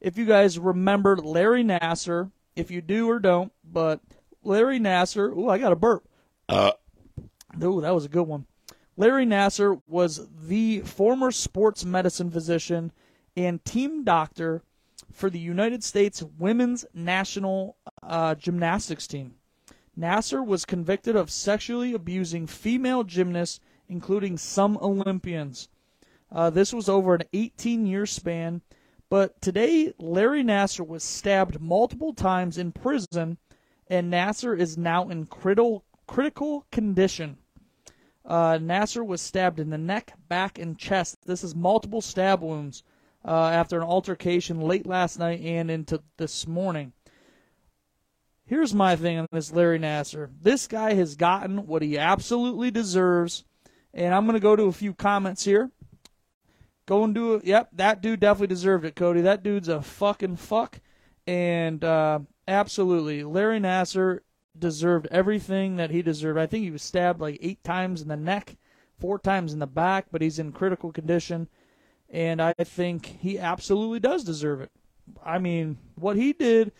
If 0.00 0.16
you 0.16 0.26
guys 0.26 0.58
remember 0.58 1.16
Larry 1.16 1.64
Nassar, 1.64 2.30
if 2.54 2.70
you 2.70 2.80
do 2.80 3.10
or 3.10 3.18
don't, 3.18 3.52
but 3.64 4.00
Larry 4.42 4.78
Nassar, 4.78 5.32
oh, 5.36 5.48
I 5.48 5.58
got 5.58 5.72
a 5.72 5.76
burp. 5.76 6.06
Uh. 6.48 6.72
Oh, 7.60 7.80
that 7.80 7.94
was 7.94 8.04
a 8.04 8.08
good 8.08 8.28
one. 8.28 8.46
Larry 8.96 9.26
Nassar 9.26 9.80
was 9.88 10.28
the 10.46 10.80
former 10.80 11.30
sports 11.30 11.84
medicine 11.84 12.30
physician 12.30 12.92
and 13.36 13.64
team 13.64 14.04
doctor 14.04 14.62
for 15.12 15.30
the 15.30 15.38
United 15.38 15.82
States 15.82 16.22
women's 16.38 16.84
national 16.94 17.76
uh, 18.06 18.34
gymnastics 18.34 19.06
team. 19.06 19.34
Nassar 19.98 20.44
was 20.44 20.64
convicted 20.64 21.14
of 21.14 21.30
sexually 21.30 21.94
abusing 21.94 22.46
female 22.46 23.04
gymnasts, 23.04 23.60
including 23.88 24.36
some 24.36 24.76
Olympians. 24.78 25.68
Uh, 26.32 26.50
this 26.50 26.72
was 26.72 26.88
over 26.88 27.14
an 27.14 27.22
18 27.32 27.86
year 27.86 28.06
span, 28.06 28.60
but 29.08 29.40
today 29.40 29.92
Larry 29.98 30.42
Nassar 30.42 30.86
was 30.86 31.04
stabbed 31.04 31.60
multiple 31.60 32.12
times 32.12 32.58
in 32.58 32.72
prison, 32.72 33.38
and 33.86 34.12
Nassar 34.12 34.58
is 34.58 34.76
now 34.76 35.08
in 35.08 35.26
critical, 35.26 35.84
critical 36.06 36.66
condition. 36.72 37.38
Uh, 38.24 38.58
Nassar 38.58 39.06
was 39.06 39.20
stabbed 39.20 39.60
in 39.60 39.70
the 39.70 39.78
neck, 39.78 40.14
back, 40.28 40.58
and 40.58 40.78
chest. 40.78 41.18
This 41.26 41.44
is 41.44 41.54
multiple 41.54 42.00
stab 42.00 42.42
wounds 42.42 42.82
uh, 43.24 43.50
after 43.50 43.76
an 43.76 43.86
altercation 43.86 44.60
late 44.60 44.86
last 44.86 45.18
night 45.18 45.40
and 45.40 45.70
into 45.70 46.02
this 46.16 46.46
morning. 46.46 46.92
Here's 48.46 48.74
my 48.74 48.94
thing 48.96 49.18
on 49.18 49.26
this 49.32 49.52
Larry 49.52 49.78
Nassar. 49.78 50.30
This 50.40 50.66
guy 50.66 50.94
has 50.94 51.16
gotten 51.16 51.66
what 51.66 51.82
he 51.82 51.98
absolutely 51.98 52.70
deserves, 52.70 53.44
and 53.92 54.14
I'm 54.14 54.24
going 54.24 54.34
to 54.34 54.40
go 54.40 54.54
to 54.54 54.64
a 54.64 54.72
few 54.72 54.92
comments 54.92 55.44
here. 55.44 55.70
Go 56.86 57.04
and 57.04 57.14
do 57.14 57.34
it. 57.34 57.44
Yep, 57.44 57.70
that 57.72 58.02
dude 58.02 58.20
definitely 58.20 58.48
deserved 58.48 58.84
it, 58.84 58.96
Cody. 58.96 59.22
That 59.22 59.42
dude's 59.42 59.68
a 59.68 59.80
fucking 59.80 60.36
fuck, 60.36 60.80
and 61.26 61.82
uh, 61.82 62.20
absolutely, 62.46 63.24
Larry 63.24 63.60
Nassar 63.60 64.20
deserved 64.58 65.08
everything 65.10 65.76
that 65.76 65.90
he 65.90 66.02
deserved. 66.02 66.38
I 66.38 66.46
think 66.46 66.64
he 66.64 66.70
was 66.70 66.82
stabbed 66.82 67.20
like 67.20 67.38
eight 67.40 67.64
times 67.64 68.02
in 68.02 68.08
the 68.08 68.16
neck, 68.16 68.56
four 68.98 69.18
times 69.18 69.52
in 69.52 69.58
the 69.58 69.66
back, 69.66 70.06
but 70.12 70.20
he's 70.20 70.38
in 70.38 70.52
critical 70.52 70.92
condition 70.92 71.48
and 72.14 72.40
I 72.40 72.52
think 72.52 73.06
he 73.20 73.40
absolutely 73.40 73.98
does 73.98 74.22
deserve 74.22 74.60
it. 74.60 74.70
I 75.24 75.38
mean, 75.38 75.78
what 75.96 76.16
he 76.16 76.32
did 76.32 76.72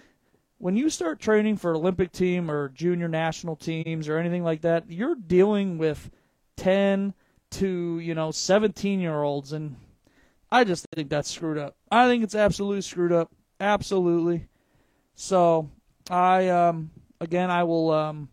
when 0.59 0.77
you 0.77 0.89
start 0.91 1.21
training 1.21 1.57
for 1.57 1.75
Olympic 1.75 2.13
team 2.13 2.51
or 2.51 2.69
junior 2.71 3.09
national 3.09 3.57
teams 3.57 4.09
or 4.09 4.19
anything 4.19 4.45
like 4.45 4.63
that, 4.63 4.91
you're 4.91 5.15
dealing 5.15 5.79
with 5.79 6.11
10 6.57 7.15
to, 7.53 7.99
you 7.99 8.15
know, 8.15 8.31
17 8.31 9.01
year 9.01 9.23
olds 9.23 9.53
and 9.53 9.77
I 10.51 10.65
just 10.65 10.87
think 10.95 11.11
that's 11.11 11.31
screwed 11.31 11.59
up. 11.59 11.77
I 11.91 12.07
think 12.07 12.23
it's 12.23 12.35
absolutely 12.35 12.83
screwed 12.83 13.13
up. 13.13 13.33
Absolutely. 13.61 14.47
So, 15.15 15.71
I 16.11 16.49
um 16.49 16.91
again, 17.21 17.51
I 17.51 17.65
will 17.65 17.91
um 17.91 18.29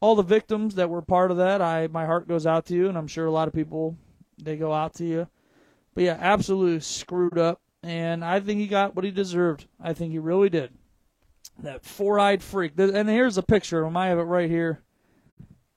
all 0.00 0.14
the 0.14 0.22
victims 0.22 0.74
that 0.76 0.90
were 0.90 1.02
part 1.02 1.30
of 1.30 1.38
that, 1.38 1.62
I 1.62 1.88
my 1.88 2.06
heart 2.06 2.28
goes 2.28 2.46
out 2.46 2.66
to 2.66 2.74
you 2.74 2.88
and 2.88 2.96
I'm 2.98 3.08
sure 3.08 3.26
a 3.26 3.30
lot 3.30 3.48
of 3.48 3.54
people 3.54 3.96
they 4.42 4.56
go 4.56 4.72
out 4.72 4.94
to 4.94 5.04
you. 5.04 5.28
But 5.94 6.04
yeah, 6.04 6.18
absolutely 6.20 6.80
screwed 6.80 7.38
up. 7.38 7.60
And 7.86 8.24
I 8.24 8.40
think 8.40 8.58
he 8.58 8.66
got 8.66 8.96
what 8.96 9.04
he 9.04 9.12
deserved. 9.12 9.66
I 9.80 9.92
think 9.92 10.10
he 10.10 10.18
really 10.18 10.50
did. 10.50 10.72
That 11.62 11.84
four 11.84 12.18
eyed 12.18 12.42
freak. 12.42 12.72
And 12.76 13.08
here's 13.08 13.38
a 13.38 13.42
picture 13.42 13.80
of 13.80 13.86
him. 13.86 13.96
I 13.96 14.08
have 14.08 14.18
it 14.18 14.22
right 14.22 14.50
here. 14.50 14.82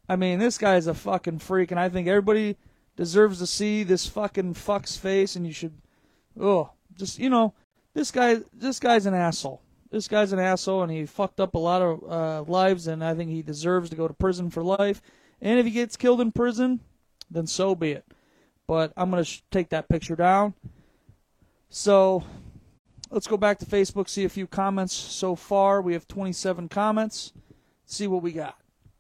I 0.10 0.16
mean, 0.16 0.40
this 0.40 0.58
guy's 0.58 0.88
a 0.88 0.96
fucking 0.96 1.38
freak, 1.38 1.70
and 1.70 1.80
I 1.80 1.88
think 1.88 2.08
everybody 2.08 2.58
deserves 2.96 3.38
to 3.40 3.48
see 3.48 3.84
this 3.84 4.08
fucking 4.08 4.56
fuck's 4.56 4.98
face, 4.98 5.36
and 5.36 5.46
you 5.46 5.54
should, 5.54 5.78
oh, 6.40 6.72
just, 6.98 7.20
you 7.20 7.30
know, 7.30 7.54
this 7.94 8.10
guy, 8.10 8.38
this 8.52 8.80
guy's 8.80 9.06
an 9.06 9.14
asshole. 9.14 9.62
This 9.92 10.08
guy's 10.08 10.34
an 10.34 10.40
asshole, 10.40 10.82
and 10.82 10.92
he 10.92 11.06
fucked 11.06 11.40
up 11.40 11.54
a 11.54 11.60
lot 11.60 11.84
of 11.84 12.04
uh, 12.12 12.52
lives, 12.52 12.88
and 12.88 13.04
I 13.04 13.14
think 13.14 13.30
he 13.30 13.44
deserves 13.44 13.92
to 13.92 13.96
go 13.96 14.08
to 14.08 14.14
prison 14.16 14.50
for 14.50 14.64
life. 14.64 15.00
And 15.42 15.60
if 15.60 15.66
he 15.68 15.72
gets 15.72 15.96
killed 15.96 16.22
in 16.22 16.32
prison, 16.32 16.80
then 17.30 17.46
so 17.46 17.76
be 17.76 17.92
it 17.92 18.04
but 18.70 18.94
I'm 18.96 19.10
to 19.12 19.24
sh- 19.24 19.42
take 19.50 19.70
that 19.70 19.90
picture 19.90 20.16
down. 20.16 20.54
So 21.70 22.24
let's 23.12 23.28
go 23.28 23.38
back 23.38 23.60
to 23.60 23.66
Facebook, 23.66 24.10
see 24.10 24.26
a 24.26 24.30
few 24.30 24.48
comments 24.48 24.94
so 24.94 25.36
far. 25.36 25.82
We 25.82 25.94
have 25.94 26.08
27 26.08 26.70
comments. 26.70 27.34
see 27.86 28.08
what 28.08 28.24
we 28.24 28.32
got. 28.32 28.56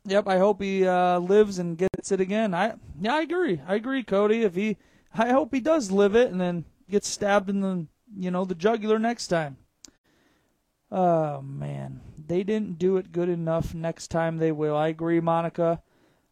Yep, 0.05 0.27
I 0.27 0.37
hope 0.37 0.61
he 0.61 0.87
uh, 0.87 1.19
lives 1.19 1.59
and 1.59 1.77
gets 1.77 2.11
it 2.11 2.21
again. 2.21 2.53
I 2.53 2.73
yeah, 2.99 3.15
I 3.15 3.21
agree. 3.21 3.61
I 3.67 3.75
agree, 3.75 4.03
Cody. 4.03 4.43
If 4.43 4.55
he, 4.55 4.77
I 5.13 5.29
hope 5.31 5.53
he 5.53 5.59
does 5.59 5.91
live 5.91 6.15
it 6.15 6.31
and 6.31 6.39
then 6.39 6.65
gets 6.89 7.07
stabbed 7.07 7.49
in 7.49 7.61
the 7.61 7.85
you 8.17 8.31
know 8.31 8.45
the 8.45 8.55
jugular 8.55 8.97
next 8.97 9.27
time. 9.27 9.57
Oh 10.91 11.41
man, 11.41 12.01
they 12.17 12.43
didn't 12.43 12.79
do 12.79 12.97
it 12.97 13.11
good 13.11 13.29
enough. 13.29 13.73
Next 13.75 14.07
time 14.07 14.37
they 14.37 14.51
will. 14.51 14.75
I 14.75 14.87
agree, 14.87 15.19
Monica. 15.19 15.81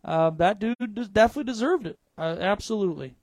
Uh, 0.03 0.29
that 0.31 0.59
dude 0.59 1.13
definitely 1.13 1.43
deserved 1.51 1.85
it. 1.85 1.99
Uh, 2.17 2.37
absolutely. 2.39 3.15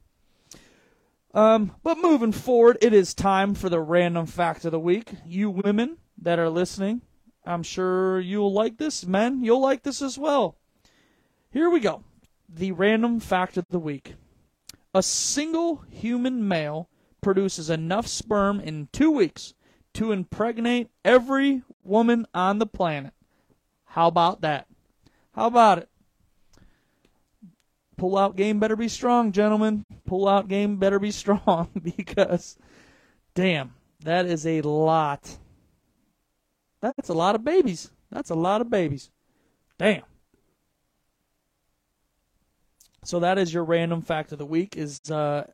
Um, 1.34 1.72
but 1.82 1.98
moving 1.98 2.30
forward, 2.30 2.78
it 2.80 2.92
is 2.92 3.12
time 3.12 3.54
for 3.54 3.68
the 3.68 3.80
random 3.80 4.26
fact 4.26 4.64
of 4.64 4.70
the 4.70 4.78
week. 4.78 5.10
You 5.26 5.50
women 5.50 5.98
that 6.16 6.38
are 6.38 6.48
listening, 6.48 7.02
I'm 7.44 7.64
sure 7.64 8.20
you'll 8.20 8.52
like 8.52 8.78
this. 8.78 9.04
Men, 9.04 9.42
you'll 9.42 9.60
like 9.60 9.82
this 9.82 10.00
as 10.00 10.16
well. 10.16 10.56
Here 11.50 11.68
we 11.68 11.80
go. 11.80 12.04
The 12.48 12.70
random 12.70 13.18
fact 13.18 13.56
of 13.56 13.66
the 13.68 13.80
week. 13.80 14.14
A 14.94 15.02
single 15.02 15.82
human 15.90 16.46
male 16.46 16.88
produces 17.20 17.68
enough 17.68 18.06
sperm 18.06 18.60
in 18.60 18.88
two 18.92 19.10
weeks 19.10 19.54
to 19.94 20.12
impregnate 20.12 20.88
every 21.04 21.62
woman 21.82 22.26
on 22.32 22.60
the 22.60 22.66
planet. 22.66 23.12
How 23.86 24.06
about 24.06 24.40
that? 24.42 24.68
How 25.32 25.48
about 25.48 25.78
it? 25.78 25.88
Pull 27.96 28.18
out 28.18 28.36
game 28.36 28.58
better 28.58 28.76
be 28.76 28.88
strong, 28.88 29.32
gentlemen. 29.32 29.84
Pull 30.06 30.28
out 30.28 30.48
game 30.48 30.76
better 30.76 30.98
be 30.98 31.10
strong 31.10 31.68
because, 31.96 32.58
damn, 33.34 33.74
that 34.00 34.26
is 34.26 34.46
a 34.46 34.60
lot. 34.62 35.38
That's 36.80 37.08
a 37.08 37.14
lot 37.14 37.34
of 37.34 37.44
babies. 37.44 37.90
That's 38.10 38.30
a 38.30 38.34
lot 38.34 38.60
of 38.60 38.70
babies. 38.70 39.10
Damn. 39.78 40.02
So 43.04 43.20
that 43.20 43.38
is 43.38 43.52
your 43.52 43.64
random 43.64 44.02
fact 44.02 44.32
of 44.32 44.38
the 44.38 44.46
week 44.46 44.76
is 44.76 45.00
uh, 45.10 45.46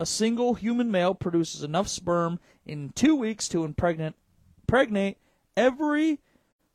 a 0.00 0.06
single 0.06 0.54
human 0.54 0.90
male 0.90 1.14
produces 1.14 1.62
enough 1.62 1.88
sperm 1.88 2.40
in 2.64 2.90
two 2.94 3.16
weeks 3.16 3.48
to 3.48 3.64
impregnate, 3.64 4.14
impregnate 4.62 5.18
every 5.56 6.20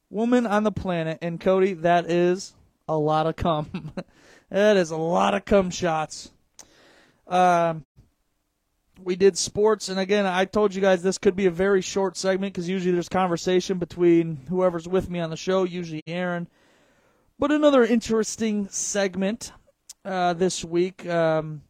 woman 0.10 0.46
on 0.46 0.63
the 0.63 0.72
planet. 0.72 1.17
And 1.22 1.39
Cody, 1.39 1.74
that 1.74 2.10
is 2.10 2.53
a 2.88 2.98
lot 2.98 3.27
of 3.27 3.36
cum. 3.36 3.93
that 4.53 4.77
is 4.77 4.91
a 4.91 4.98
lot 4.98 5.33
of 5.33 5.45
cum 5.45 5.72
shots. 5.72 6.31
Um, 7.27 7.86
we 9.03 9.15
did 9.15 9.36
sports, 9.36 9.89
and 9.89 10.00
again, 10.00 10.27
I 10.27 10.45
told 10.45 10.75
you 10.75 10.81
guys 10.81 11.01
this 11.01 11.17
could 11.17 11.36
be 11.36 11.48
a 11.48 11.51
very 11.51 11.81
short 11.81 12.15
segment 12.15 12.53
because 12.53 12.69
usually 12.69 12.91
there's 12.91 13.10
conversation 13.10 13.79
between 13.79 14.45
whoever's 14.50 14.88
with 14.88 15.10
me 15.10 15.19
on 15.19 15.31
the 15.31 15.36
show, 15.38 15.63
usually 15.63 16.03
Aaron. 16.05 16.48
But 17.39 17.51
another 17.51 17.83
interesting 17.83 18.67
segment 18.69 19.51
uh, 20.05 20.33
this 20.33 20.63
week. 20.63 21.07
Um, 21.07 21.63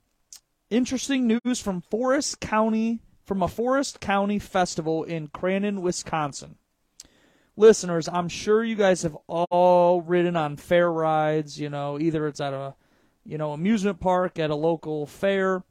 interesting 0.70 1.26
news 1.26 1.62
from 1.62 1.82
Forest 1.82 2.42
County, 2.42 3.00
from 3.24 3.42
a 3.42 3.48
Forest 3.48 4.02
County 4.02 4.40
festival 4.40 5.06
in 5.06 5.30
Crandon, 5.30 5.80
Wisconsin. 5.80 6.58
Listeners, 7.56 8.08
I'm 8.08 8.30
sure 8.30 8.64
you 8.64 8.76
guys 8.76 9.04
have 9.04 9.18
all 9.28 10.02
ridden 10.02 10.36
on 10.36 10.58
fair 10.58 10.92
rides. 10.92 11.60
You 11.60 11.70
know, 11.70 12.00
either 12.00 12.28
it's 12.28 12.42
at 12.42 12.54
a, 12.54 12.76
you 13.26 13.38
know, 13.38 13.54
amusement 13.54 14.00
park 14.00 14.40
at 14.40 14.50
a 14.50 14.56
local 14.56 15.06
fair 15.06 15.64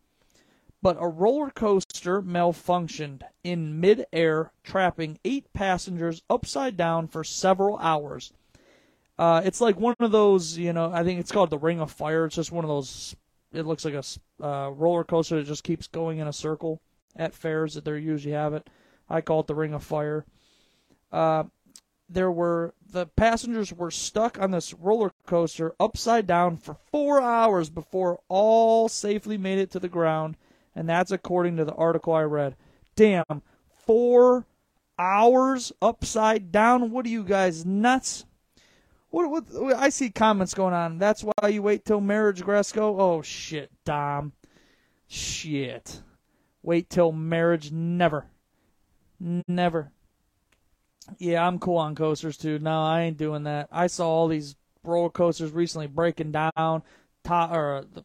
but 0.83 0.97
a 0.99 1.07
roller 1.07 1.51
coaster 1.51 2.21
malfunctioned 2.21 3.23
in 3.45 3.81
midair, 3.81 4.51
trapping 4.65 5.19
eight 5.25 5.51
passengers 5.53 6.23
upside 6.29 6.77
down 6.77 7.07
for 7.07 7.23
several 7.23 7.79
hours. 7.79 8.33
Uh, 9.17 9.41
it's 9.45 9.61
like 9.61 9.79
one 9.79 9.95
of 10.01 10.11
those, 10.11 10.59
you 10.59 10.73
know, 10.73 10.91
I 10.93 11.05
think 11.05 11.21
it's 11.21 11.31
called 11.31 11.51
the 11.51 11.59
Ring 11.59 11.81
of 11.81 11.93
Fire. 11.93 12.25
It's 12.25 12.35
just 12.35 12.51
one 12.51 12.65
of 12.65 12.69
those. 12.69 13.15
It 13.53 13.65
looks 13.65 13.85
like 13.85 13.95
a 13.95 14.45
uh, 14.45 14.71
roller 14.71 15.05
coaster 15.05 15.37
that 15.37 15.47
just 15.47 15.63
keeps 15.63 15.87
going 15.87 16.19
in 16.19 16.27
a 16.27 16.33
circle 16.33 16.81
at 17.15 17.35
fairs 17.35 17.75
that 17.75 17.85
they 17.85 17.99
usually 17.99 18.35
have 18.35 18.53
it. 18.53 18.69
I 19.09 19.21
call 19.21 19.41
it 19.41 19.47
the 19.47 19.55
Ring 19.55 19.75
of 19.75 19.85
Fire. 19.85 20.25
Uh, 21.13 21.45
there 22.13 22.31
were 22.31 22.75
the 22.91 23.07
passengers 23.07 23.73
were 23.73 23.91
stuck 23.91 24.39
on 24.41 24.51
this 24.51 24.75
roller 24.75 25.13
coaster 25.27 25.75
upside 25.81 26.27
down 26.27 26.57
for 26.57 26.77
four 26.91 27.21
hours 27.21 27.71
before 27.71 28.21
all 28.29 28.89
safely 28.89 29.39
made 29.39 29.59
it 29.59 29.71
to 29.71 29.81
the 29.81 29.89
ground 29.89 30.37
and 30.75 30.89
that's 30.89 31.11
according 31.11 31.57
to 31.57 31.65
the 31.65 31.75
article 31.75 32.13
I 32.13 32.23
read. 32.23 32.57
Damn, 32.97 33.43
four 33.87 34.47
hours 34.99 35.73
upside 35.81 36.53
down. 36.53 36.91
What 36.91 37.07
are 37.07 37.11
you 37.11 37.25
guys 37.25 37.65
nuts? 37.65 38.25
What, 39.11 39.31
what, 39.31 39.77
I 39.77 39.91
see 39.91 40.11
comments 40.11 40.55
going 40.55 40.75
on. 40.75 40.99
That's 40.99 41.23
why 41.23 41.49
you 41.49 41.63
wait 41.63 41.85
till 41.85 42.01
marriage, 42.01 42.43
Gresco. 42.43 42.99
Oh 42.99 43.23
shit, 43.23 43.71
Dom. 43.85 44.33
Shit. 45.07 46.01
Wait 46.63 46.89
till 46.89 47.13
marriage. 47.13 47.71
Never. 47.71 48.27
Never. 49.47 49.93
Yeah, 51.19 51.47
I'm 51.47 51.59
cool 51.59 51.79
on 51.79 51.95
coasters 51.95 52.37
too. 52.37 52.59
No, 52.59 52.83
I 52.83 53.03
ain't 53.03 53.19
doing 53.19 53.45
that. 53.45 53.69
I 53.73 53.87
saw 53.87 54.09
all 54.09 54.29
these 54.29 54.57
roller 54.85 55.11
coasters 55.11 55.51
recently 55.53 55.87
breaking 55.87 56.33
down. 56.33 56.83
Or 57.29 57.85
the 57.93 58.05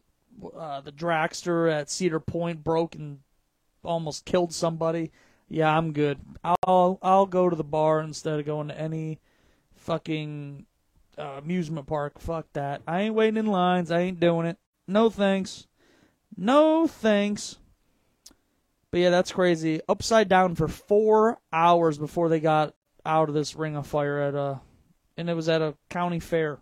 uh, 0.56 0.80
the 0.80 0.92
dragster 0.92 1.70
at 1.72 1.90
Cedar 1.90 2.20
Point 2.20 2.62
broke 2.62 2.94
and 2.94 3.18
almost 3.82 4.24
killed 4.24 4.52
somebody. 4.52 5.10
Yeah, 5.48 5.76
I'm 5.76 5.92
good. 5.92 6.18
I'll 6.44 6.98
I'll 7.02 7.26
go 7.26 7.48
to 7.48 7.56
the 7.56 7.64
bar 7.64 8.00
instead 8.00 8.38
of 8.38 8.46
going 8.46 8.68
to 8.68 8.80
any 8.80 9.18
fucking 9.74 10.66
uh, 11.18 11.22
amusement 11.38 11.86
park. 11.86 12.20
Fuck 12.20 12.46
that. 12.52 12.82
I 12.86 13.02
ain't 13.02 13.14
waiting 13.14 13.38
in 13.38 13.46
lines. 13.46 13.90
I 13.90 14.00
ain't 14.00 14.20
doing 14.20 14.46
it. 14.46 14.58
No 14.86 15.10
thanks. 15.10 15.66
No 16.36 16.86
thanks. 16.86 17.58
But 18.90 19.00
yeah, 19.00 19.10
that's 19.10 19.32
crazy. 19.32 19.80
Upside 19.88 20.28
down 20.28 20.54
for 20.54 20.68
four 20.68 21.38
hours 21.52 21.98
before 21.98 22.28
they 22.28 22.40
got 22.40 22.74
out 23.04 23.28
of 23.28 23.34
this 23.34 23.54
ring 23.54 23.76
of 23.76 23.86
fire 23.86 24.18
at 24.20 24.34
a, 24.34 24.60
and 25.16 25.28
it 25.28 25.34
was 25.34 25.48
at 25.48 25.62
a 25.62 25.74
county 25.88 26.20
fair 26.20 26.58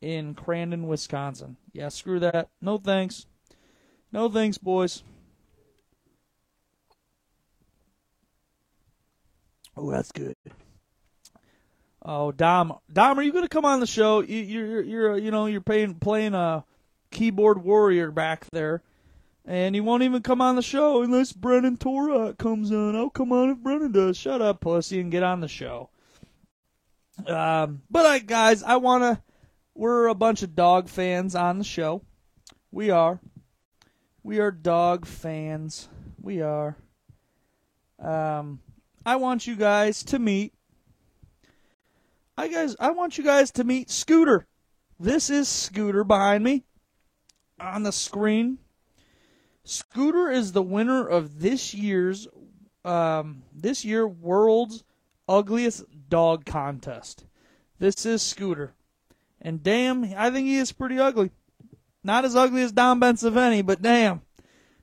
in 0.00 0.34
Crandon, 0.34 0.86
Wisconsin. 0.86 1.56
Yeah, 1.72 1.88
screw 1.88 2.20
that. 2.20 2.48
No 2.60 2.78
thanks. 2.78 3.26
No 4.10 4.28
thanks, 4.28 4.58
boys. 4.58 5.02
Oh, 9.76 9.90
that's 9.90 10.12
good. 10.12 10.36
Oh, 12.04 12.32
Dom, 12.32 12.78
Dom, 12.92 13.18
are 13.18 13.22
you 13.22 13.32
going 13.32 13.44
to 13.44 13.48
come 13.48 13.64
on 13.64 13.80
the 13.80 13.86
show? 13.86 14.20
You, 14.20 14.38
you're, 14.38 14.82
you're, 14.82 15.18
you 15.18 15.30
know, 15.30 15.46
you're 15.46 15.60
playing 15.60 15.94
playing 15.94 16.34
a 16.34 16.64
keyboard 17.10 17.62
warrior 17.62 18.10
back 18.10 18.46
there, 18.50 18.82
and 19.44 19.74
he 19.74 19.80
won't 19.80 20.02
even 20.02 20.22
come 20.22 20.40
on 20.40 20.56
the 20.56 20.62
show 20.62 21.02
unless 21.02 21.32
Brennan 21.32 21.76
Torah 21.76 22.34
comes 22.34 22.70
on. 22.70 22.96
I'll 22.96 23.10
come 23.10 23.32
on 23.32 23.50
if 23.50 23.58
Brennan 23.58 23.92
does. 23.92 24.16
Shut 24.16 24.40
up, 24.40 24.60
pussy, 24.60 25.00
and 25.00 25.10
get 25.10 25.22
on 25.22 25.40
the 25.40 25.48
show. 25.48 25.90
Um, 27.26 27.82
but 27.90 28.06
I, 28.06 28.18
guys, 28.20 28.62
I 28.62 28.76
want 28.76 29.02
to 29.02 29.22
we're 29.74 30.08
a 30.08 30.14
bunch 30.14 30.42
of 30.42 30.54
dog 30.54 30.88
fans 30.88 31.34
on 31.34 31.58
the 31.58 31.64
show. 31.64 32.02
We 32.70 32.90
are. 32.90 33.20
We 34.22 34.38
are 34.38 34.50
dog 34.50 35.06
fans. 35.06 35.88
We 36.20 36.42
are. 36.42 36.76
Um, 37.98 38.60
I 39.04 39.16
want 39.16 39.46
you 39.46 39.56
guys 39.56 40.02
to 40.04 40.18
meet. 40.18 40.52
I 42.36 42.48
guys, 42.48 42.76
I 42.78 42.90
want 42.90 43.18
you 43.18 43.24
guys 43.24 43.50
to 43.52 43.64
meet 43.64 43.90
Scooter. 43.90 44.46
This 44.98 45.30
is 45.30 45.48
Scooter 45.48 46.04
behind 46.04 46.44
me 46.44 46.64
on 47.58 47.82
the 47.82 47.92
screen. 47.92 48.58
Scooter 49.64 50.30
is 50.30 50.52
the 50.52 50.62
winner 50.62 51.06
of 51.06 51.40
this 51.40 51.72
year's 51.74 52.26
um, 52.84 53.44
this 53.54 53.84
year 53.84 54.06
world's 54.06 54.82
ugliest 55.28 55.84
dog 56.08 56.44
contest. 56.44 57.24
This 57.78 58.04
is 58.04 58.22
Scooter. 58.22 58.74
And 59.40 59.62
damn, 59.62 60.04
I 60.16 60.30
think 60.30 60.46
he 60.46 60.56
is 60.56 60.72
pretty 60.72 60.98
ugly. 60.98 61.30
Not 62.04 62.24
as 62.24 62.34
ugly 62.34 62.62
as 62.62 62.72
Don 62.72 63.00
Bensaveni, 63.00 63.64
but 63.64 63.82
damn, 63.82 64.22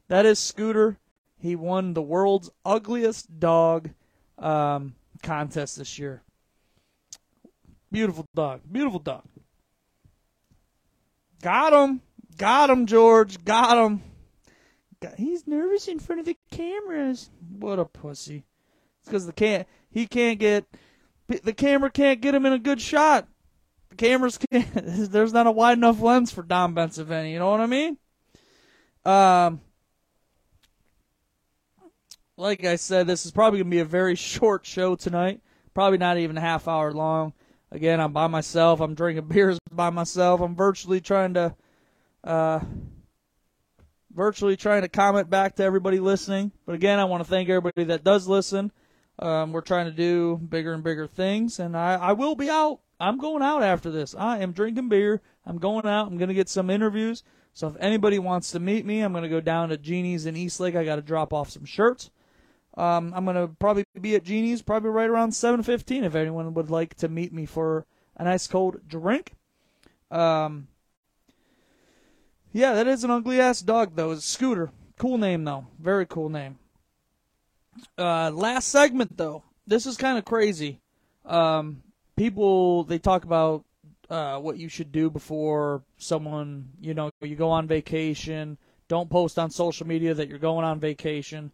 that 0.07 0.25
is 0.25 0.39
Scooter. 0.39 0.97
He 1.37 1.55
won 1.55 1.93
the 1.93 2.01
world's 2.01 2.49
ugliest 2.65 3.39
dog 3.39 3.89
um, 4.37 4.95
contest 5.23 5.77
this 5.77 5.99
year. 5.99 6.21
Beautiful 7.91 8.25
dog. 8.35 8.61
Beautiful 8.69 8.99
dog. 8.99 9.23
Got 11.41 11.73
him. 11.73 12.01
Got 12.37 12.69
him, 12.69 12.85
George. 12.85 13.43
Got 13.43 13.77
him. 13.77 14.03
He's 15.17 15.47
nervous 15.47 15.87
in 15.87 15.99
front 15.99 16.19
of 16.19 16.25
the 16.25 16.37
cameras. 16.51 17.29
What 17.57 17.79
a 17.79 17.85
pussy. 17.85 18.45
It's 18.99 19.07
because 19.07 19.25
the 19.25 19.33
can't 19.33 19.67
he 19.89 20.07
can't 20.07 20.39
get 20.39 20.65
the 21.27 21.53
camera 21.53 21.89
can't 21.89 22.21
get 22.21 22.35
him 22.35 22.45
in 22.45 22.53
a 22.53 22.59
good 22.59 22.81
shot 22.81 23.27
The 23.89 23.95
cameras 23.95 24.37
can't, 24.37 24.67
there's 24.73 25.33
not 25.33 25.47
a 25.47 25.51
wide 25.51 25.77
enough 25.77 26.01
lens 26.01 26.31
for 26.31 26.43
Don 26.43 26.75
Bensaveni. 26.75 27.31
You 27.31 27.39
know 27.39 27.51
what 27.51 27.61
I 27.61 27.65
mean? 27.67 27.97
Um, 29.05 29.61
like 32.35 32.65
I 32.65 32.75
said, 32.75 33.07
this 33.07 33.25
is 33.25 33.31
probably 33.31 33.59
gonna 33.59 33.69
be 33.69 33.79
a 33.79 33.85
very 33.85 34.15
short 34.15 34.65
show 34.65 34.95
tonight. 34.95 35.41
Probably 35.73 35.97
not 35.97 36.17
even 36.17 36.37
a 36.37 36.41
half 36.41 36.67
hour 36.67 36.91
long. 36.91 37.33
Again, 37.71 38.01
I'm 38.01 38.11
by 38.11 38.27
myself. 38.27 38.81
I'm 38.81 38.95
drinking 38.95 39.27
beers 39.29 39.59
by 39.71 39.91
myself. 39.91 40.41
I'm 40.41 40.55
virtually 40.55 40.99
trying 40.99 41.35
to, 41.35 41.55
uh, 42.23 42.59
virtually 44.13 44.57
trying 44.57 44.81
to 44.81 44.89
comment 44.89 45.29
back 45.29 45.55
to 45.55 45.63
everybody 45.63 45.99
listening. 45.99 46.51
But 46.65 46.75
again, 46.75 46.99
I 46.99 47.05
want 47.05 47.23
to 47.23 47.29
thank 47.29 47.49
everybody 47.49 47.85
that 47.85 48.03
does 48.03 48.27
listen. 48.27 48.71
Um, 49.19 49.51
we're 49.51 49.61
trying 49.61 49.85
to 49.85 49.91
do 49.91 50.37
bigger 50.37 50.73
and 50.73 50.83
bigger 50.83 51.07
things, 51.07 51.59
and 51.59 51.75
I, 51.75 51.95
I 51.95 52.11
will 52.13 52.35
be 52.35 52.49
out. 52.49 52.79
I'm 52.99 53.17
going 53.17 53.43
out 53.43 53.63
after 53.63 53.91
this. 53.91 54.15
I 54.15 54.39
am 54.39 54.51
drinking 54.51 54.89
beer. 54.89 55.21
I'm 55.45 55.57
going 55.57 55.85
out. 55.85 56.07
I'm 56.07 56.17
going 56.17 56.29
to 56.29 56.33
get 56.33 56.49
some 56.49 56.69
interviews. 56.69 57.23
So 57.53 57.67
if 57.67 57.75
anybody 57.79 58.19
wants 58.19 58.51
to 58.51 58.59
meet 58.59 58.85
me, 58.85 59.01
I'm 59.01 59.11
going 59.11 59.23
to 59.23 59.29
go 59.29 59.41
down 59.41 59.69
to 59.69 59.77
Genie's 59.77 60.25
in 60.25 60.35
Eastlake. 60.35 60.75
I 60.75 60.85
got 60.85 60.97
to 60.97 61.01
drop 61.01 61.33
off 61.33 61.49
some 61.49 61.65
shirts. 61.65 62.11
Um, 62.77 63.13
I'm 63.15 63.25
going 63.25 63.35
to 63.35 63.53
probably 63.59 63.83
be 63.99 64.15
at 64.15 64.23
Genie's 64.23 64.61
probably 64.61 64.91
right 64.91 65.09
around 65.09 65.31
7:15 65.31 66.03
if 66.03 66.15
anyone 66.15 66.53
would 66.53 66.69
like 66.69 66.95
to 66.95 67.09
meet 67.09 67.33
me 67.33 67.45
for 67.45 67.85
a 68.15 68.23
nice 68.23 68.47
cold 68.47 68.87
drink. 68.87 69.33
Um, 70.11 70.67
yeah, 72.51 72.73
that 72.73 72.87
is 72.87 73.03
an 73.03 73.11
ugly 73.11 73.39
ass 73.39 73.61
dog 73.61 73.95
though. 73.95 74.11
It's 74.11 74.25
Scooter. 74.25 74.71
Cool 74.97 75.17
name 75.17 75.43
though. 75.43 75.67
Very 75.79 76.05
cool 76.05 76.29
name. 76.29 76.57
Uh, 77.97 78.31
last 78.31 78.69
segment 78.69 79.17
though. 79.17 79.43
This 79.67 79.85
is 79.85 79.97
kind 79.97 80.17
of 80.17 80.25
crazy. 80.25 80.79
Um, 81.25 81.83
people 82.15 82.83
they 82.83 82.99
talk 82.99 83.23
about 83.23 83.63
uh, 84.09 84.39
what 84.39 84.57
you 84.57 84.67
should 84.67 84.91
do 84.91 85.09
before 85.09 85.83
someone 85.97 86.69
you 86.81 86.93
know 86.93 87.11
you 87.21 87.35
go 87.35 87.49
on 87.51 87.67
vacation. 87.67 88.57
Don't 88.87 89.09
post 89.09 89.37
on 89.37 89.51
social 89.51 89.85
media 89.85 90.15
that 90.15 90.27
you're 90.27 90.39
going 90.39 90.65
on 90.65 90.79
vacation. 90.79 91.51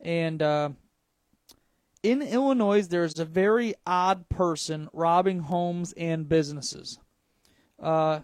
And 0.00 0.42
uh, 0.42 0.70
in 2.02 2.20
Illinois, 2.20 2.86
there's 2.86 3.18
a 3.18 3.24
very 3.24 3.74
odd 3.86 4.28
person 4.28 4.88
robbing 4.92 5.40
homes 5.40 5.94
and 5.96 6.28
businesses. 6.28 6.98
Uh, 7.82 8.20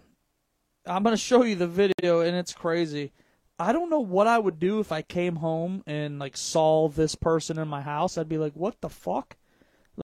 I'm 0.85 1.03
to 1.03 1.17
show 1.17 1.43
you 1.43 1.55
the 1.55 1.67
video, 1.67 2.21
and 2.21 2.35
it's 2.35 2.53
crazy. 2.53 3.11
I 3.59 3.71
don't 3.71 3.89
know 3.89 3.99
what 3.99 4.27
I 4.27 4.39
would 4.39 4.59
do 4.59 4.79
if 4.79 4.91
I 4.91 5.01
came 5.01 5.37
home 5.37 5.83
and 5.85 6.19
like 6.19 6.35
saw 6.35 6.89
this 6.89 7.15
person 7.15 7.57
in 7.57 7.67
my 7.67 7.81
house. 7.81 8.17
I'd 8.17 8.29
be 8.29 8.37
like, 8.37 8.53
"What 8.53 8.81
the 8.81 8.89
fuck?" 8.89 9.37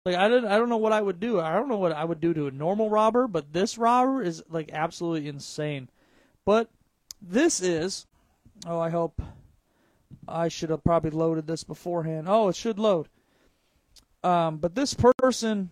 Like 0.05 0.15
I 0.15 0.27
don't, 0.27 0.45
I 0.45 0.57
don't 0.57 0.69
know 0.69 0.77
what 0.77 0.93
I 0.93 1.01
would 1.01 1.19
do. 1.19 1.39
I 1.39 1.53
don't 1.53 1.67
know 1.67 1.77
what 1.77 1.91
I 1.91 2.05
would 2.05 2.21
do 2.21 2.33
to 2.33 2.47
a 2.47 2.51
normal 2.51 2.89
robber, 2.89 3.27
but 3.27 3.51
this 3.51 3.77
robber 3.77 4.21
is 4.21 4.43
like 4.49 4.69
absolutely 4.71 5.27
insane. 5.27 5.89
But 6.45 6.69
this 7.21 7.61
is, 7.61 8.05
oh, 8.65 8.79
I 8.79 8.89
hope 8.89 9.21
I 10.27 10.47
should 10.47 10.69
have 10.69 10.83
probably 10.83 11.11
loaded 11.11 11.47
this 11.47 11.63
beforehand. 11.63 12.27
Oh, 12.29 12.49
it 12.49 12.55
should 12.55 12.79
load. 12.79 13.09
Um, 14.23 14.57
but 14.57 14.75
this 14.75 14.93
person 14.93 15.71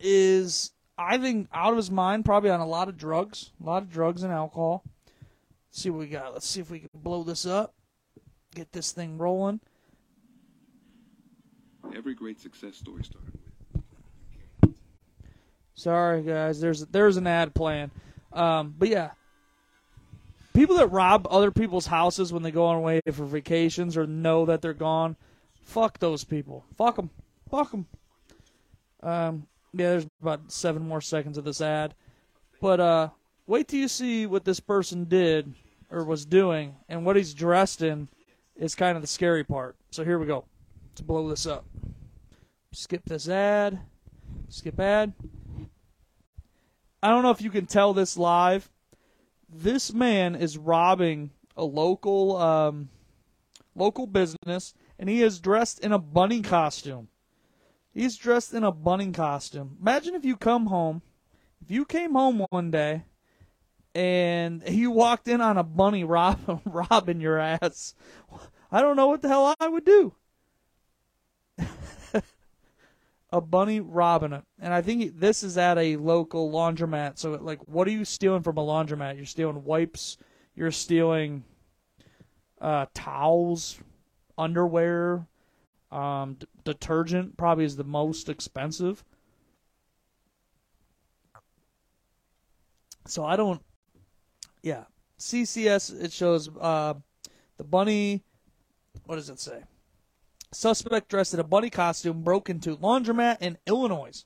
is, 0.00 0.72
I 0.96 1.18
think, 1.18 1.48
out 1.52 1.72
of 1.72 1.76
his 1.76 1.90
mind, 1.90 2.24
probably 2.24 2.50
on 2.50 2.60
a 2.60 2.66
lot 2.66 2.88
of 2.88 2.96
drugs, 2.96 3.50
a 3.60 3.66
lot 3.66 3.82
of 3.82 3.90
drugs 3.90 4.22
and 4.22 4.32
alcohol. 4.32 4.84
Let's 5.68 5.82
see 5.82 5.90
what 5.90 5.98
we 6.00 6.06
got. 6.06 6.32
Let's 6.32 6.46
see 6.46 6.60
if 6.60 6.70
we 6.70 6.80
can 6.80 6.90
blow 6.94 7.24
this 7.24 7.46
up, 7.46 7.74
get 8.54 8.72
this 8.72 8.92
thing 8.92 9.18
rolling. 9.18 9.60
Every 11.94 12.14
great 12.14 12.40
success 12.40 12.76
story 12.76 13.02
started 13.04 13.32
with. 14.62 14.74
Sorry, 15.74 16.22
guys. 16.22 16.60
There's 16.60 16.86
there's 16.86 17.16
an 17.16 17.26
ad 17.26 17.54
plan. 17.54 17.90
Um, 18.32 18.74
but 18.78 18.88
yeah, 18.88 19.10
people 20.54 20.76
that 20.76 20.88
rob 20.88 21.26
other 21.28 21.50
people's 21.50 21.86
houses 21.86 22.32
when 22.32 22.42
they 22.42 22.50
go 22.50 22.66
on 22.66 22.76
away 22.76 23.00
for 23.12 23.24
vacations 23.24 23.96
or 23.96 24.06
know 24.06 24.46
that 24.46 24.62
they're 24.62 24.72
gone, 24.72 25.16
fuck 25.62 25.98
those 25.98 26.24
people. 26.24 26.64
Fuck 26.76 26.96
them. 26.96 27.10
Fuck 27.50 27.72
them. 27.72 27.86
Um, 29.02 29.46
yeah, 29.76 29.90
there's 29.90 30.06
about 30.22 30.52
seven 30.52 30.86
more 30.86 31.00
seconds 31.00 31.36
of 31.36 31.44
this 31.44 31.60
ad, 31.60 31.94
but 32.60 32.80
uh, 32.80 33.08
wait 33.46 33.68
till 33.68 33.80
you 33.80 33.88
see 33.88 34.26
what 34.26 34.44
this 34.44 34.60
person 34.60 35.04
did 35.04 35.52
or 35.90 36.04
was 36.04 36.24
doing, 36.24 36.76
and 36.88 37.04
what 37.04 37.16
he's 37.16 37.34
dressed 37.34 37.82
in 37.82 38.08
is 38.56 38.74
kind 38.74 38.96
of 38.96 39.02
the 39.02 39.08
scary 39.08 39.44
part. 39.44 39.76
So 39.90 40.04
here 40.04 40.18
we 40.18 40.26
go. 40.26 40.44
Let's 40.90 41.00
blow 41.00 41.28
this 41.28 41.46
up. 41.46 41.64
Skip 42.72 43.02
this 43.04 43.28
ad. 43.28 43.80
Skip 44.48 44.78
ad. 44.78 45.12
I 47.02 47.08
don't 47.08 47.22
know 47.22 47.30
if 47.30 47.42
you 47.42 47.50
can 47.50 47.66
tell 47.66 47.92
this 47.92 48.16
live, 48.16 48.70
this 49.48 49.92
man 49.92 50.34
is 50.34 50.56
robbing 50.56 51.30
a 51.56 51.64
local 51.64 52.36
um, 52.36 52.88
local 53.74 54.06
business, 54.06 54.74
and 54.98 55.08
he 55.08 55.22
is 55.22 55.38
dressed 55.38 55.80
in 55.80 55.92
a 55.92 55.98
bunny 55.98 56.40
costume. 56.40 57.08
He's 57.94 58.16
dressed 58.16 58.52
in 58.52 58.64
a 58.64 58.72
bunny 58.72 59.12
costume. 59.12 59.76
Imagine 59.80 60.16
if 60.16 60.24
you 60.24 60.36
come 60.36 60.66
home, 60.66 61.00
if 61.62 61.70
you 61.70 61.84
came 61.84 62.12
home 62.12 62.44
one 62.50 62.72
day, 62.72 63.04
and 63.94 64.62
you 64.68 64.90
walked 64.90 65.28
in 65.28 65.40
on 65.40 65.56
a 65.56 65.62
bunny 65.62 66.02
rob- 66.04 66.60
robbing 66.64 67.20
your 67.20 67.38
ass. 67.38 67.94
I 68.72 68.82
don't 68.82 68.96
know 68.96 69.06
what 69.06 69.22
the 69.22 69.28
hell 69.28 69.54
I 69.60 69.68
would 69.68 69.84
do 69.84 70.14
a 73.30 73.40
bunny 73.40 73.80
robbing 73.80 74.32
it. 74.32 74.42
And 74.60 74.74
I 74.74 74.82
think 74.82 75.20
this 75.20 75.44
is 75.44 75.56
at 75.56 75.78
a 75.78 75.96
local 75.96 76.50
laundromat. 76.50 77.18
So, 77.18 77.32
like, 77.40 77.60
what 77.68 77.86
are 77.86 77.92
you 77.92 78.04
stealing 78.04 78.42
from 78.42 78.58
a 78.58 78.62
laundromat? 78.62 79.16
You're 79.16 79.26
stealing 79.26 79.64
wipes. 79.64 80.18
You're 80.56 80.72
stealing 80.72 81.44
uh, 82.60 82.86
towels, 82.94 83.78
underwear, 84.36 85.26
um, 85.94 86.34
d- 86.34 86.46
detergent. 86.64 87.36
Probably 87.36 87.64
is 87.64 87.76
the 87.76 87.84
most 87.84 88.28
expensive. 88.28 89.04
So 93.06 93.24
I 93.24 93.36
don't. 93.36 93.62
Yeah, 94.62 94.84
CCS. 95.18 96.02
It 96.02 96.12
shows 96.12 96.48
uh, 96.60 96.94
the 97.56 97.64
bunny. 97.64 98.22
What 99.06 99.16
does 99.16 99.30
it 99.30 99.38
say? 99.38 99.62
Suspect 100.52 101.08
dressed 101.08 101.34
in 101.34 101.40
a 101.40 101.44
bunny 101.44 101.70
costume 101.70 102.22
broke 102.22 102.48
into 102.48 102.76
laundromat 102.76 103.38
in 103.40 103.58
Illinois. 103.66 104.24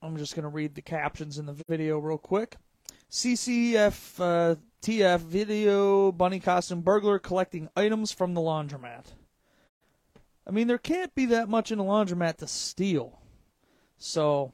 I'm 0.00 0.16
just 0.16 0.34
going 0.34 0.44
to 0.44 0.48
read 0.48 0.74
the 0.74 0.82
captions 0.82 1.38
in 1.38 1.46
the 1.46 1.60
video 1.68 1.98
real 1.98 2.18
quick. 2.18 2.56
CCF 3.10 4.20
uh, 4.20 4.56
TF 4.82 5.20
video 5.20 6.12
bunny 6.12 6.40
costume 6.40 6.80
burglar 6.80 7.18
collecting 7.18 7.68
items 7.76 8.12
from 8.12 8.34
the 8.34 8.40
laundromat. 8.40 9.04
I 10.46 10.50
mean, 10.52 10.68
there 10.68 10.78
can't 10.78 11.14
be 11.14 11.26
that 11.26 11.48
much 11.48 11.72
in 11.72 11.78
a 11.78 11.84
laundromat 11.84 12.36
to 12.36 12.46
steal. 12.46 13.20
So, 13.98 14.52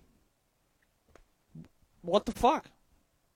what 2.01 2.25
the 2.25 2.33
fuck? 2.33 2.67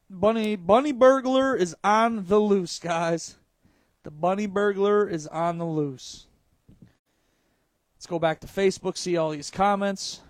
Bunny 0.09 0.57
Bunny 0.57 0.93
burglar 0.93 1.57
is 1.57 1.75
on 1.83 2.27
the 2.27 2.39
loose, 2.39 2.79
guys. 2.79 3.37
The 4.05 4.11
bunny 4.11 4.47
burglar 4.47 5.09
is 5.09 5.27
on 5.27 5.59
the 5.59 5.67
loose. 5.67 6.29
Let's 7.97 8.07
go 8.07 8.19
back 8.19 8.41
to 8.41 8.47
Facebook, 8.47 8.97
see 8.97 9.17
all 9.17 9.31
these 9.31 9.51
comments. 9.51 10.21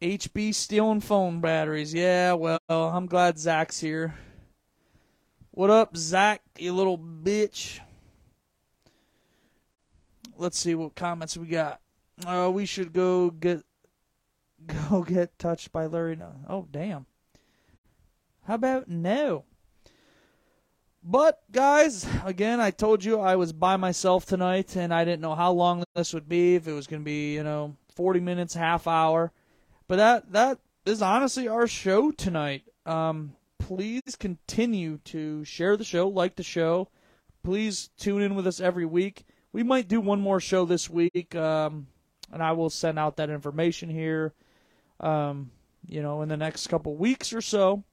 HB 0.00 0.54
stealing 0.54 1.00
phone 1.00 1.40
batteries. 1.40 1.92
Yeah, 1.92 2.34
well, 2.34 2.60
I'm 2.68 3.06
glad 3.06 3.38
Zach's 3.38 3.80
here. 3.80 4.14
What 5.50 5.70
up, 5.70 5.96
Zach, 5.96 6.40
you 6.56 6.72
little 6.72 6.98
bitch? 6.98 7.80
Let's 10.36 10.56
see 10.56 10.76
what 10.76 10.94
comments 10.94 11.36
we 11.36 11.48
got. 11.48 11.80
Uh, 12.24 12.48
we 12.52 12.64
should 12.64 12.92
go 12.92 13.30
get 13.30 13.64
go 14.90 15.02
get 15.02 15.36
touched 15.36 15.72
by 15.72 15.86
Larry. 15.86 16.16
Oh, 16.48 16.68
damn. 16.70 17.06
How 18.44 18.54
about 18.54 18.88
no? 18.88 19.44
But 21.02 21.40
guys, 21.50 22.06
again, 22.24 22.60
I 22.60 22.70
told 22.70 23.04
you 23.04 23.18
I 23.18 23.34
was 23.34 23.52
by 23.52 23.76
myself 23.76 24.26
tonight, 24.26 24.76
and 24.76 24.94
I 24.94 25.04
didn't 25.04 25.22
know 25.22 25.34
how 25.34 25.52
long 25.52 25.82
this 25.96 26.14
would 26.14 26.28
be. 26.28 26.54
If 26.54 26.68
it 26.68 26.72
was 26.72 26.86
going 26.86 27.02
to 27.02 27.04
be, 27.04 27.34
you 27.34 27.42
know, 27.42 27.76
40 27.96 28.20
minutes, 28.20 28.54
half 28.54 28.86
hour. 28.86 29.32
But 29.88 29.96
that 29.96 30.32
that 30.32 30.58
is 30.84 31.02
honestly 31.02 31.48
our 31.48 31.66
show 31.66 32.10
tonight. 32.10 32.62
Um, 32.86 33.34
please 33.58 34.16
continue 34.18 34.98
to 35.04 35.44
share 35.44 35.76
the 35.76 35.84
show, 35.84 36.08
like 36.08 36.36
the 36.36 36.42
show. 36.42 36.88
Please 37.42 37.90
tune 37.98 38.22
in 38.22 38.34
with 38.34 38.46
us 38.46 38.60
every 38.60 38.84
week. 38.84 39.24
We 39.52 39.62
might 39.62 39.88
do 39.88 40.00
one 40.00 40.20
more 40.20 40.40
show 40.40 40.66
this 40.66 40.90
week, 40.90 41.34
um, 41.34 41.86
and 42.30 42.42
I 42.42 42.52
will 42.52 42.70
send 42.70 42.98
out 42.98 43.16
that 43.16 43.30
information 43.30 43.88
here. 43.88 44.34
Um, 45.00 45.50
you 45.86 46.02
know, 46.02 46.22
in 46.22 46.28
the 46.28 46.36
next 46.36 46.66
couple 46.66 46.94
weeks 46.96 47.32
or 47.32 47.40
so. 47.40 47.84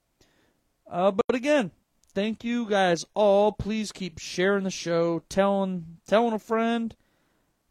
Uh, 0.90 1.12
but 1.12 1.36
again, 1.36 1.72
thank 2.14 2.44
you 2.44 2.68
guys 2.68 3.06
all. 3.14 3.52
Please 3.52 3.92
keep 3.92 4.20
sharing 4.20 4.66
the 4.66 4.72
show, 4.72 5.22
telling 5.30 5.98
telling 6.08 6.34
a 6.34 6.40
friend, 6.40 6.96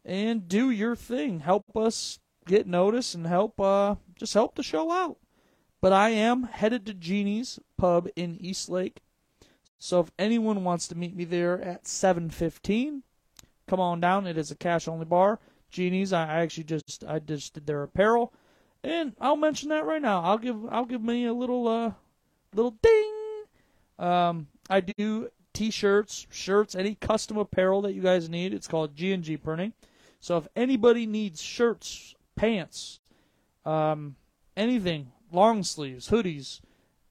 and 0.05 0.49
do 0.49 0.71
your 0.71 0.97
thing. 0.97 1.41
Help 1.41 1.77
us 1.77 2.21
get 2.47 2.67
notice 2.67 3.15
and 3.15 3.27
help 3.27 3.61
uh 3.61 3.97
just 4.17 4.35
help 4.35 4.55
the 4.55 4.63
show 4.63 4.91
out. 4.91 5.19
But 5.81 5.93
I 5.93 6.11
am 6.11 6.45
headed 6.45 6.87
to 6.87 6.95
Genie's 6.95 7.59
Pub 7.77 8.09
in 8.17 8.39
Eastlake. 8.41 9.03
So 9.79 10.01
if 10.01 10.11
anyone 10.19 10.65
wants 10.65 10.89
to 10.89 10.95
meet 10.95 11.15
me 11.15 11.25
there 11.25 11.61
at 11.61 11.85
7:15, 11.85 13.03
come 13.67 13.81
on 13.81 14.01
down. 14.01 14.27
It 14.27 14.39
is 14.39 14.51
a 14.51 14.57
cash 14.57 14.89
only 14.89 15.05
bar. 15.05 15.41
Genies. 15.71 16.13
I 16.13 16.23
actually 16.23 16.65
just 16.65 17.05
I 17.07 17.19
just 17.19 17.55
did 17.55 17.67
their 17.67 17.83
apparel, 17.83 18.33
and 18.83 19.15
I'll 19.21 19.37
mention 19.37 19.69
that 19.71 19.85
right 19.85 20.01
now. 20.01 20.23
I'll 20.23 20.39
give 20.39 20.65
I'll 20.73 20.85
give 20.87 21.03
me 21.03 21.27
a 21.27 21.35
little 21.35 21.69
uh 21.69 21.93
little 22.55 22.77
ding. 22.83 23.13
Um, 23.99 24.49
I 24.71 24.81
do 24.81 25.29
t-shirts, 25.53 26.27
shirts, 26.31 26.75
any 26.75 26.95
custom 26.97 27.37
apparel 27.37 27.83
that 27.83 27.93
you 27.93 28.03
guys 28.03 28.29
need. 28.29 28.53
It's 28.53 28.69
called 28.69 28.97
G 28.97 29.13
and 29.13 29.23
G 29.23 29.37
Printing. 29.37 29.73
So 30.21 30.39
if 30.39 30.49
anybody 30.57 31.07
needs 31.07 31.43
shirts, 31.43 32.15
pants, 32.37 33.01
um, 33.65 34.17
anything, 34.57 35.13
long 35.33 35.63
sleeves, 35.63 36.09
hoodies, 36.09 36.61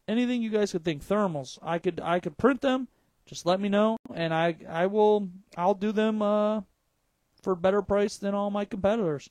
anything 0.08 0.42
you 0.42 0.50
guys 0.50 0.72
could 0.72 0.84
think, 0.84 1.06
thermals, 1.06 1.58
I 1.62 1.80
could 1.80 2.00
I 2.00 2.20
could 2.20 2.38
print 2.38 2.62
them. 2.62 2.88
Just 3.26 3.46
let 3.46 3.60
me 3.60 3.70
know, 3.70 3.98
and 4.14 4.34
I 4.34 4.56
I 4.70 4.88
will 4.88 5.30
I'll 5.58 5.76
do 5.76 5.92
them 5.92 6.22
uh, 6.22 6.62
for 7.42 7.56
better 7.56 7.82
price 7.82 8.18
than 8.18 8.34
all 8.34 8.50
my 8.50 8.66
competitors. 8.66 9.30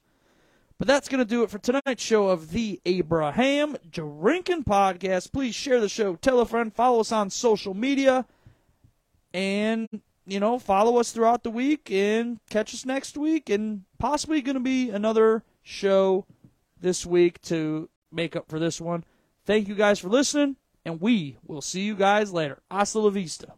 But 0.78 0.88
that's 0.88 1.08
going 1.08 1.20
to 1.20 1.24
do 1.24 1.44
it 1.44 1.50
for 1.50 1.58
tonight's 1.58 2.02
show 2.02 2.28
of 2.28 2.50
the 2.50 2.80
Abraham 2.84 3.76
Drinking 3.88 4.64
Podcast. 4.64 5.32
Please 5.32 5.54
share 5.54 5.80
the 5.80 5.88
show, 5.88 6.16
tell 6.16 6.40
a 6.40 6.46
friend, 6.46 6.74
follow 6.74 6.98
us 6.98 7.12
on 7.12 7.30
social 7.30 7.72
media, 7.72 8.26
and, 9.32 9.86
you 10.26 10.40
know, 10.40 10.58
follow 10.58 10.98
us 10.98 11.12
throughout 11.12 11.44
the 11.44 11.50
week 11.50 11.88
and 11.92 12.40
catch 12.50 12.74
us 12.74 12.84
next 12.84 13.16
week. 13.16 13.48
And 13.48 13.84
possibly 14.00 14.42
going 14.42 14.54
to 14.54 14.60
be 14.60 14.90
another 14.90 15.44
show 15.62 16.26
this 16.80 17.06
week 17.06 17.40
to 17.42 17.88
make 18.10 18.36
up 18.36 18.48
for 18.48 18.58
this 18.58 18.80
one. 18.80 19.04
Thank 19.44 19.68
you 19.68 19.74
guys 19.74 19.98
for 19.98 20.08
listening, 20.08 20.56
and 20.84 21.00
we 21.00 21.38
will 21.46 21.62
see 21.62 21.82
you 21.82 21.94
guys 21.94 22.32
later. 22.32 22.58
Hasta 22.70 22.98
la 22.98 23.10
vista. 23.10 23.54